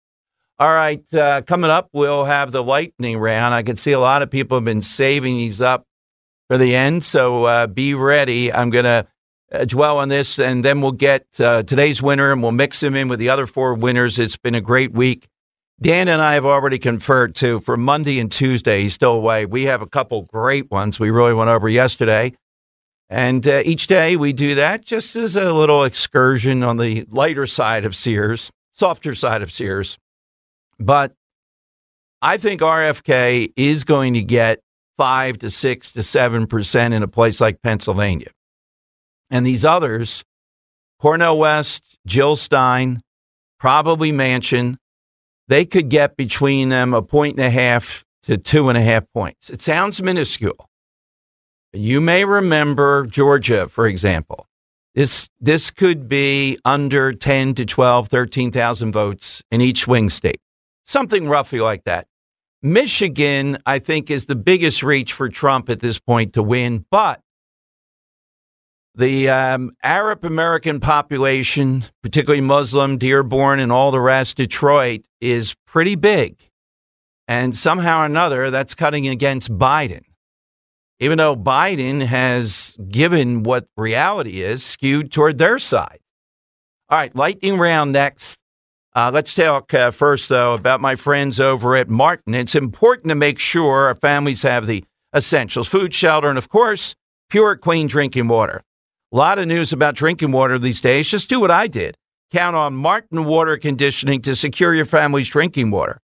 [0.58, 3.54] All right, uh, coming up, we'll have the lightning round.
[3.54, 5.84] I can see a lot of people have been saving these up
[6.48, 8.50] for the end, so uh, be ready.
[8.50, 9.06] I'm going to
[9.52, 12.96] uh, dwell on this, and then we'll get uh, today's winner, and we'll mix him
[12.96, 14.18] in with the other four winners.
[14.18, 15.28] It's been a great week.
[15.78, 18.80] Dan and I have already conferred too for Monday and Tuesday.
[18.80, 19.44] He's still away.
[19.44, 22.32] We have a couple great ones we really went over yesterday.
[23.10, 27.46] And uh, each day we do that just as a little excursion on the lighter
[27.46, 29.98] side of Sears, softer side of Sears.
[30.78, 31.14] But
[32.22, 34.60] I think RFK is going to get
[34.96, 38.30] five to six to seven percent in a place like Pennsylvania.
[39.30, 40.24] And these others,
[41.00, 43.02] Cornel West, Jill Stein,
[43.58, 44.76] probably Manchin,
[45.48, 49.04] they could get between them a point and a half to two and a half
[49.14, 49.50] points.
[49.50, 50.68] It sounds minuscule.
[51.72, 54.46] You may remember Georgia, for example.
[54.94, 60.40] This this could be under 10 to 12, 13,000 votes in each swing state.
[60.86, 62.06] Something roughly like that.
[62.62, 67.20] Michigan, I think, is the biggest reach for Trump at this point to win, but
[68.96, 75.96] The um, Arab American population, particularly Muslim, Dearborn, and all the rest, Detroit, is pretty
[75.96, 76.38] big.
[77.28, 80.02] And somehow or another, that's cutting against Biden.
[80.98, 85.98] Even though Biden has given what reality is skewed toward their side.
[86.88, 88.38] All right, lightning round next.
[88.96, 92.32] Uh, let's talk uh, first, though, about my friends over at Martin.
[92.32, 94.84] It's important to make sure our families have the
[95.14, 96.94] essentials food, shelter, and, of course,
[97.28, 98.62] pure, clean drinking water.
[99.12, 101.10] A lot of news about drinking water these days.
[101.10, 101.94] Just do what I did.
[102.32, 106.00] Count on Martin Water Conditioning to secure your family's drinking water.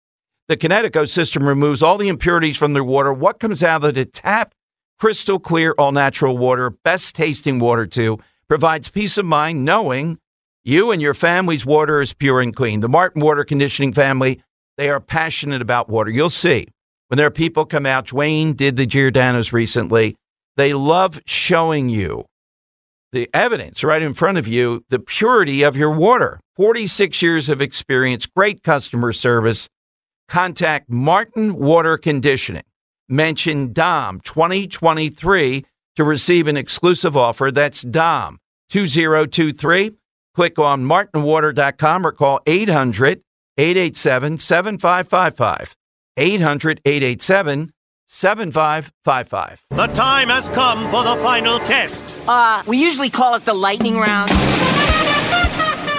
[0.49, 3.13] The Kinetico system removes all the impurities from their water.
[3.13, 4.53] What comes out of the tap?
[4.99, 8.19] Crystal clear, all natural water, best tasting water, too.
[8.49, 10.19] Provides peace of mind knowing
[10.63, 12.81] you and your family's water is pure and clean.
[12.81, 14.41] The Martin Water Conditioning family,
[14.77, 16.11] they are passionate about water.
[16.11, 16.67] You'll see
[17.07, 18.07] when their people come out.
[18.07, 20.15] Dwayne did the Giordano's recently.
[20.57, 22.25] They love showing you
[23.11, 26.39] the evidence right in front of you, the purity of your water.
[26.55, 29.67] 46 years of experience, great customer service.
[30.27, 32.63] Contact Martin Water Conditioning.
[33.09, 35.65] Mention DOM 2023
[35.97, 37.51] to receive an exclusive offer.
[37.51, 38.39] That's DOM
[38.69, 39.91] 2023.
[40.33, 43.21] Click on martinwater.com or call 800
[43.57, 45.75] 887 7555.
[46.17, 47.71] 800 887
[48.07, 49.65] 7555.
[49.69, 52.17] The time has come for the final test.
[52.27, 54.31] Uh, we usually call it the lightning round.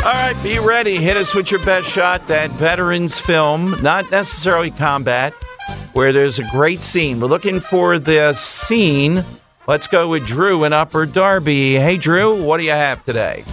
[0.03, 0.97] All right, be ready.
[0.97, 2.27] Hit us with your best shot.
[2.27, 5.33] That veterans film, not necessarily combat,
[5.93, 7.21] where there's a great scene.
[7.21, 9.25] We're looking for the scene.
[9.69, 11.77] Let's go with Drew in Upper Darby.
[11.77, 13.45] Hey, Drew, what do you have today?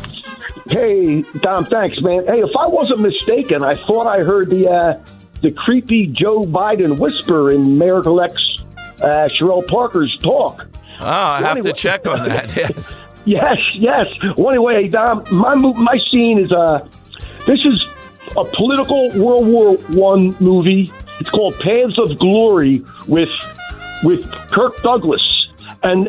[0.69, 2.25] Hey, Dom, thanks, man.
[2.27, 5.03] Hey, if I wasn't mistaken, I thought I heard the uh,
[5.41, 8.63] the creepy Joe Biden whisper in Mayor-elect's
[9.01, 10.67] uh, Cherelle Parker's talk.
[10.99, 12.55] Oh, I have to check on that.
[12.55, 12.95] Yes.
[13.25, 14.37] Yes, yes.
[14.37, 16.79] Well, anyway, Dom, my my scene is uh,
[17.45, 17.83] this is
[18.37, 20.91] a political World War One movie.
[21.19, 23.29] It's called Paths of Glory with
[24.03, 25.21] with Kirk Douglas,
[25.83, 26.07] and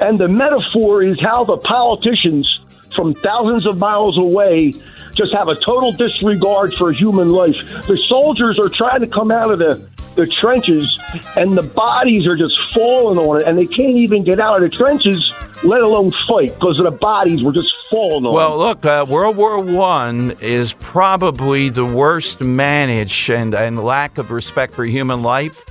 [0.00, 2.48] and the metaphor is how the politicians
[2.94, 4.72] from thousands of miles away
[5.14, 7.56] just have a total disregard for human life.
[7.86, 10.98] The soldiers are trying to come out of the the trenches,
[11.36, 14.62] and the bodies are just falling on it, and they can't even get out of
[14.62, 15.32] the trenches,
[15.64, 18.32] let alone fight, because the bodies were just falling on.
[18.32, 24.30] Well, look, uh, World War One is probably the worst managed and, and lack of
[24.30, 25.64] respect for human life.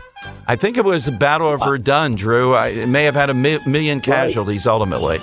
[0.47, 2.53] I think it was the Battle of Verdun, Drew.
[2.53, 5.19] I, it may have had a mi- million casualties ultimately.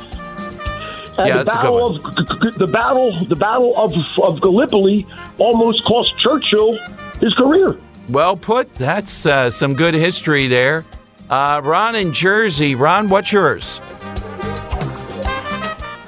[1.20, 3.92] And Yeah, the that's a good battle of G- G- the battle the battle of
[4.22, 5.06] of Gallipoli
[5.38, 6.78] almost cost Churchill
[7.20, 7.78] his career.
[8.08, 8.72] Well put.
[8.74, 10.84] That's uh, some good history there.
[11.28, 12.74] Uh, Ron in Jersey.
[12.74, 13.80] Ron, what's yours?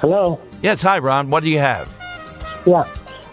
[0.01, 0.41] Hello.
[0.61, 1.29] Yes, hi, Ron.
[1.29, 1.91] What do you have?
[2.65, 2.83] Yeah,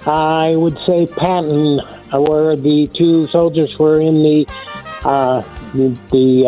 [0.06, 4.46] I would say Patton, uh, where the two soldiers were in the
[5.04, 5.40] uh,
[5.74, 6.46] the, the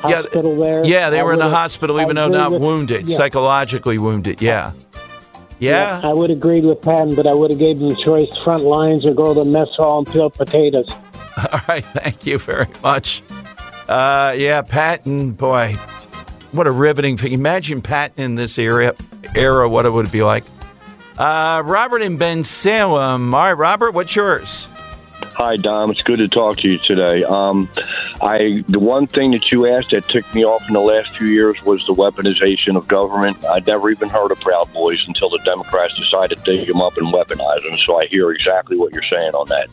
[0.00, 0.84] hospital there.
[0.86, 3.16] Yeah, they I were in the would've- hospital, I even though not with- wounded, yeah.
[3.16, 4.40] psychologically wounded.
[4.42, 4.72] Yeah.
[5.58, 6.00] Yeah.
[6.02, 9.04] I would agree with Patton, but I would have gave them the choice: front lines
[9.04, 10.88] or go to the mess hall and peel potatoes.
[11.52, 11.84] All right.
[11.84, 13.22] Thank you very much.
[13.88, 15.74] Uh, yeah, Patton, boy,
[16.52, 17.32] what a riveting thing.
[17.32, 18.94] Imagine Patton in this era,
[19.34, 20.44] era what it would be like.
[21.18, 23.34] Uh, Robert and Bensalem.
[23.34, 24.66] All right, Robert, what's yours?
[25.34, 25.90] Hi, Dom.
[25.90, 27.22] It's good to talk to you today.
[27.24, 27.68] Um,
[28.22, 31.26] I the one thing that you asked that ticked me off in the last few
[31.28, 33.42] years was the weaponization of government.
[33.46, 36.98] I'd never even heard of Proud Boys until the Democrats decided to dig them up
[36.98, 37.78] and weaponize them.
[37.86, 39.68] So I hear exactly what you're saying on that.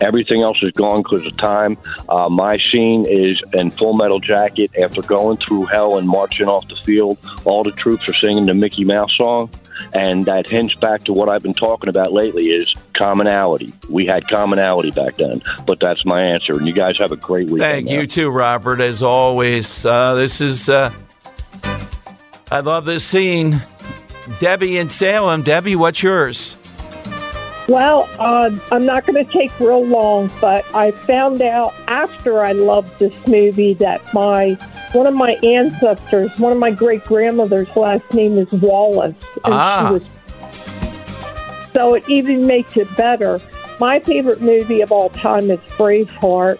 [0.00, 1.76] Everything else is gone because of time.
[2.08, 4.70] Uh, my scene is in Full Metal Jacket.
[4.78, 8.54] After going through hell and marching off the field, all the troops are singing the
[8.54, 9.50] Mickey Mouse song.
[9.94, 13.72] And that hints back to what I've been talking about lately is commonality.
[13.88, 16.52] We had commonality back then, but that's my answer.
[16.58, 17.62] And you guys have a great week.
[17.62, 17.94] Thank man.
[17.94, 18.80] you too, Robert.
[18.80, 20.68] As always, uh, this is.
[20.68, 20.92] Uh,
[22.52, 23.62] I love this scene.
[24.38, 25.42] Debbie in Salem.
[25.42, 26.56] Debbie, what's yours?
[27.68, 32.52] Well, uh, I'm not going to take real long, but I found out after I
[32.52, 34.54] loved this movie that my
[34.92, 39.86] one of my ancestors, one of my great grandmother's last name is Wallace, and Ah.
[39.88, 40.04] she was
[41.72, 43.40] so it even makes it better.
[43.78, 46.58] My favorite movie of all time is Braveheart,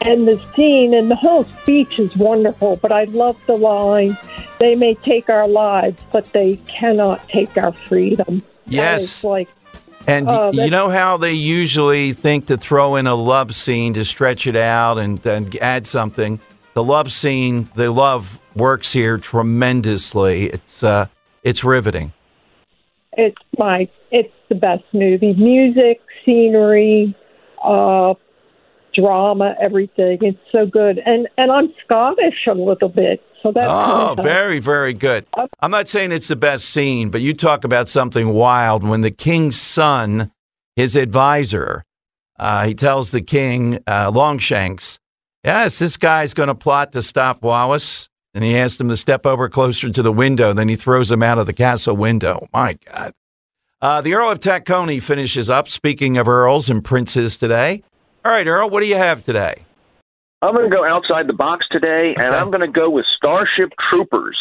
[0.00, 2.76] and the scene and the whole speech is wonderful.
[2.76, 4.16] But I love the line,
[4.58, 9.24] "They may take our lives, but they cannot take our freedom." Yes.
[9.24, 9.48] like
[10.06, 14.04] And Oh, you know how they usually think to throw in a love scene to
[14.04, 16.40] stretch it out and, and add something.
[16.74, 20.46] The love scene, the love works here tremendously.
[20.46, 21.06] It's uh,
[21.42, 22.12] it's riveting.
[23.16, 23.88] It's my
[24.18, 25.32] it's the best movie.
[25.34, 27.14] Music, scenery,
[27.62, 28.14] uh,
[28.94, 30.18] drama, everything.
[30.20, 30.98] It's so good.
[31.04, 35.26] And and I'm Scottish a little bit, so that's Oh, kinda- very, very good.
[35.60, 39.10] I'm not saying it's the best scene, but you talk about something wild when the
[39.10, 40.30] king's son,
[40.76, 41.84] his advisor,
[42.38, 44.98] uh, he tells the king, uh, Longshanks,
[45.44, 48.08] yes, this guy's going to plot to stop Wallace.
[48.36, 50.52] And he asks him to step over closer to the window.
[50.52, 52.48] Then he throws him out of the castle window.
[52.52, 53.12] My God.
[53.84, 55.68] Uh, the Earl of Tacony finishes up.
[55.68, 57.82] Speaking of earls and princes today.
[58.24, 59.56] All right, Earl, what do you have today?
[60.40, 63.74] I'm going to go outside the box today, and I'm going to go with Starship
[63.90, 64.38] Troopers,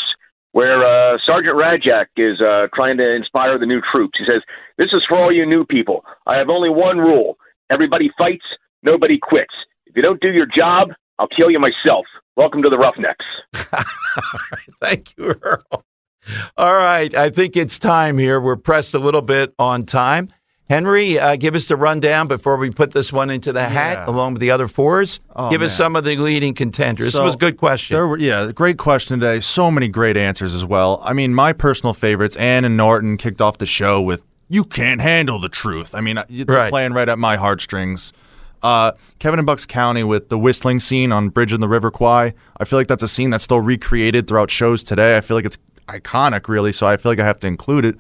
[0.54, 4.18] where uh, Sergeant Rasczak is uh, trying to inspire the new troops.
[4.18, 4.42] He says,
[4.78, 6.06] This is for all you new people.
[6.26, 7.38] I have only one rule
[7.70, 8.46] everybody fights,
[8.82, 9.54] nobody quits.
[9.88, 12.06] If you don't do your job, I'll kill you myself.
[12.38, 13.26] Welcome to the Roughnecks.
[14.80, 15.84] Thank you, Earl.
[16.58, 17.14] All right.
[17.16, 18.40] I think it's time here.
[18.40, 20.30] We're pressed a little bit on time.
[20.70, 24.10] Henry, uh, give us the rundown before we put this one into the hat Yeah.
[24.10, 25.20] along with the other fours.
[25.36, 27.12] Oh, give us some of the leading contenders.
[27.14, 27.96] So, this was a good question.
[27.96, 29.42] There were, yeah, great question today.
[29.42, 31.02] So many great answers as well.
[31.04, 35.02] I mean, my personal favorites, Ann and Norton kicked off the show with "You can't
[35.02, 36.70] handle the truth." I mean, they're Right.
[36.70, 38.14] playing right at my heartstrings.
[38.64, 42.34] Uh, Kevin and Bucks County with the whistling scene on Bridge in the River Kwai.
[42.58, 45.18] I feel like that's a scene that's still recreated throughout shows today.
[45.18, 45.58] I feel like it's
[45.88, 46.72] iconic, really.
[46.72, 47.96] So I feel like I have to include it.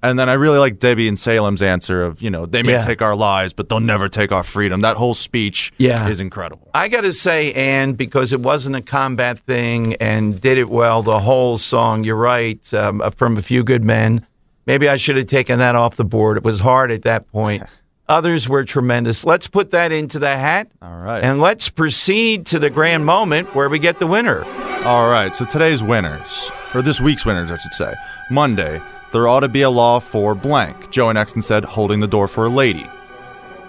[0.00, 2.82] And then I really like Debbie and Salem's answer of, you know, they may Yeah.
[2.82, 4.80] take our lives, but they'll never take our freedom.
[4.80, 6.06] That whole speech Yeah.
[6.08, 6.68] is incredible.
[6.72, 11.02] I got to say, Anne, because it wasn't a combat thing and did it well,
[11.02, 14.24] the whole song, you're right, um, from A Few Good Men.
[14.68, 16.36] Maybe I should have taken that off the board.
[16.36, 17.64] It was hard at that point.
[18.08, 19.24] Others were tremendous.
[19.26, 20.68] Let's put that into the hat.
[20.80, 21.24] All right.
[21.24, 24.44] And let's proceed to the grand moment where we get the winner.
[24.84, 27.94] All right, so today's winners, or this week's winners, I should say.
[28.30, 28.80] Monday,
[29.12, 30.90] there ought to be a law for blank.
[30.90, 32.88] Joe and Exton said, holding the door for a lady.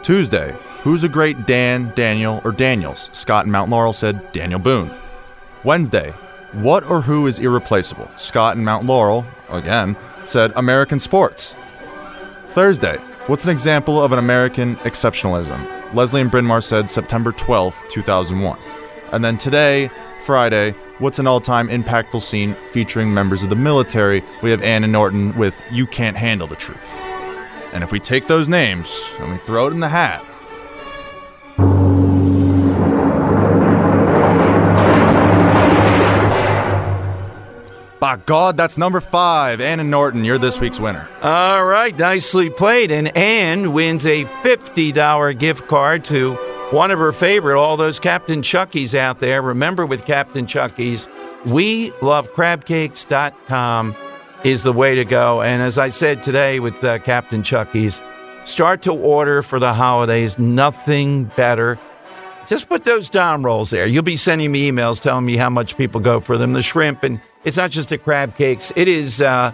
[0.04, 3.10] Tuesday, who's a great Dan, Daniel, or Daniels?
[3.14, 4.92] Scott and Mount Laurel said Daniel Boone.
[5.64, 6.12] Wednesday,
[6.54, 8.10] what or who is irreplaceable?
[8.18, 9.96] Scott and Mount Laurel, again,
[10.26, 11.56] said American sports.
[12.48, 12.98] Thursday,
[13.28, 15.94] what's an example of an American exceptionalism?
[15.94, 18.60] Leslie and Bryn Mawr said September 12th, 2001.
[19.12, 19.90] And then today,
[20.22, 24.24] Friday, what's an all time impactful scene featuring members of the military?
[24.44, 26.78] We have Ann and Norton with You Can't Handle the Truth.
[27.74, 30.26] And if we take those names and we throw it in the hat,
[38.00, 39.62] by God, that's number five.
[39.62, 41.08] Ann and Norton, you're this week's winner.
[41.22, 42.92] All right, nicely played.
[42.92, 46.38] And Ann wins a $50 gift card to
[46.72, 49.42] one of her favorite, all those Captain Chuckies out there.
[49.42, 51.10] Remember, with Captain Chuckies,
[51.46, 53.96] we love crabcakes.com
[54.44, 55.42] is the way to go.
[55.42, 58.02] And as I said today with uh, Captain Chuckies,
[58.46, 60.38] start to order for the holidays.
[60.38, 61.78] Nothing better.
[62.48, 63.86] Just put those Dom rolls there.
[63.86, 66.54] You'll be sending me emails telling me how much people go for them.
[66.54, 68.72] The shrimp, and it's not just the crab cakes.
[68.76, 69.52] It is uh,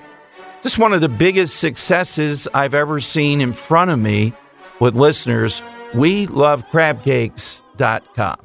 [0.64, 4.34] just one of the biggest successes I've ever seen in front of me
[4.80, 5.62] with listeners.
[5.94, 8.38] We love crabcakes.com.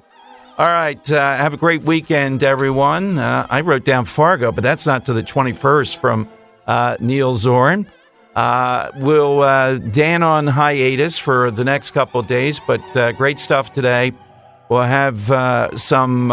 [0.59, 1.11] All right.
[1.11, 3.19] Uh, have a great weekend, everyone.
[3.19, 6.29] Uh, I wrote down Fargo, but that's not to the 21st from
[6.67, 7.87] uh, Neil Zoren.
[8.37, 13.73] Uh, we'll uh, Dan on hiatus for the next couple days, but uh, great stuff
[13.73, 14.13] today.
[14.69, 16.29] We'll have some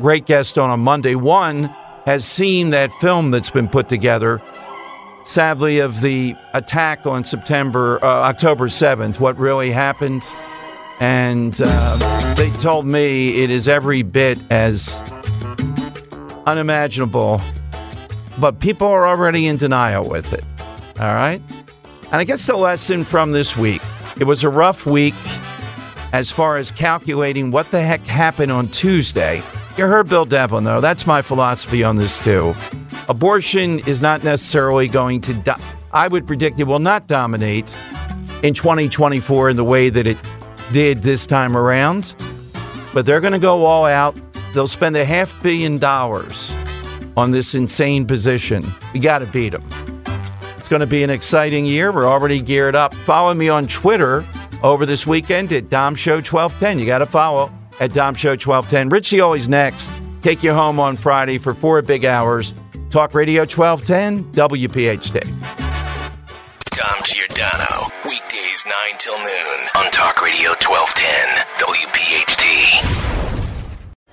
[0.00, 1.14] great guests on on Monday.
[1.14, 1.64] One
[2.06, 4.40] has seen that film that's been put together,
[5.28, 10.26] sadly, of the attack on September, uh, October 7th, what really happened.
[11.00, 15.02] And uh, they told me it is every bit as
[16.46, 17.42] unimaginable,
[18.40, 20.44] but people are already in denial with it.
[20.98, 21.42] All right?
[22.04, 23.82] And I guess the lesson from this week
[24.18, 25.14] it was a rough week
[26.12, 29.42] as far as calculating what the heck happened on Tuesday.
[29.78, 30.80] You heard Bill Devlin, though.
[30.80, 32.52] That's my philosophy on this, too.
[33.08, 35.54] Abortion is not necessarily going to, do-
[35.92, 37.72] I would predict it will not dominate
[38.42, 40.18] in 2024 in the way that it
[40.72, 42.16] did this time around.
[42.92, 44.18] But they're going to go all out.
[44.52, 46.56] They'll spend a half billion dollars
[47.16, 48.66] on this insane position.
[48.92, 49.62] We got to beat them.
[50.56, 51.92] It's going to be an exciting year.
[51.92, 52.94] We're already geared up.
[52.94, 54.24] Follow me on Twitter
[54.64, 56.80] over this weekend at Dom Show 1210.
[56.80, 58.88] You got to follow at Dom Show 1210.
[58.88, 59.90] Richie always next.
[60.22, 62.54] Take you home on Friday for four big hours.
[62.90, 65.20] Talk Radio 1210, WPHT.
[66.70, 67.90] Dom Giordano.
[68.04, 71.44] Weekdays 9 till noon on Talk Radio 1210.
[71.58, 72.97] WPHT.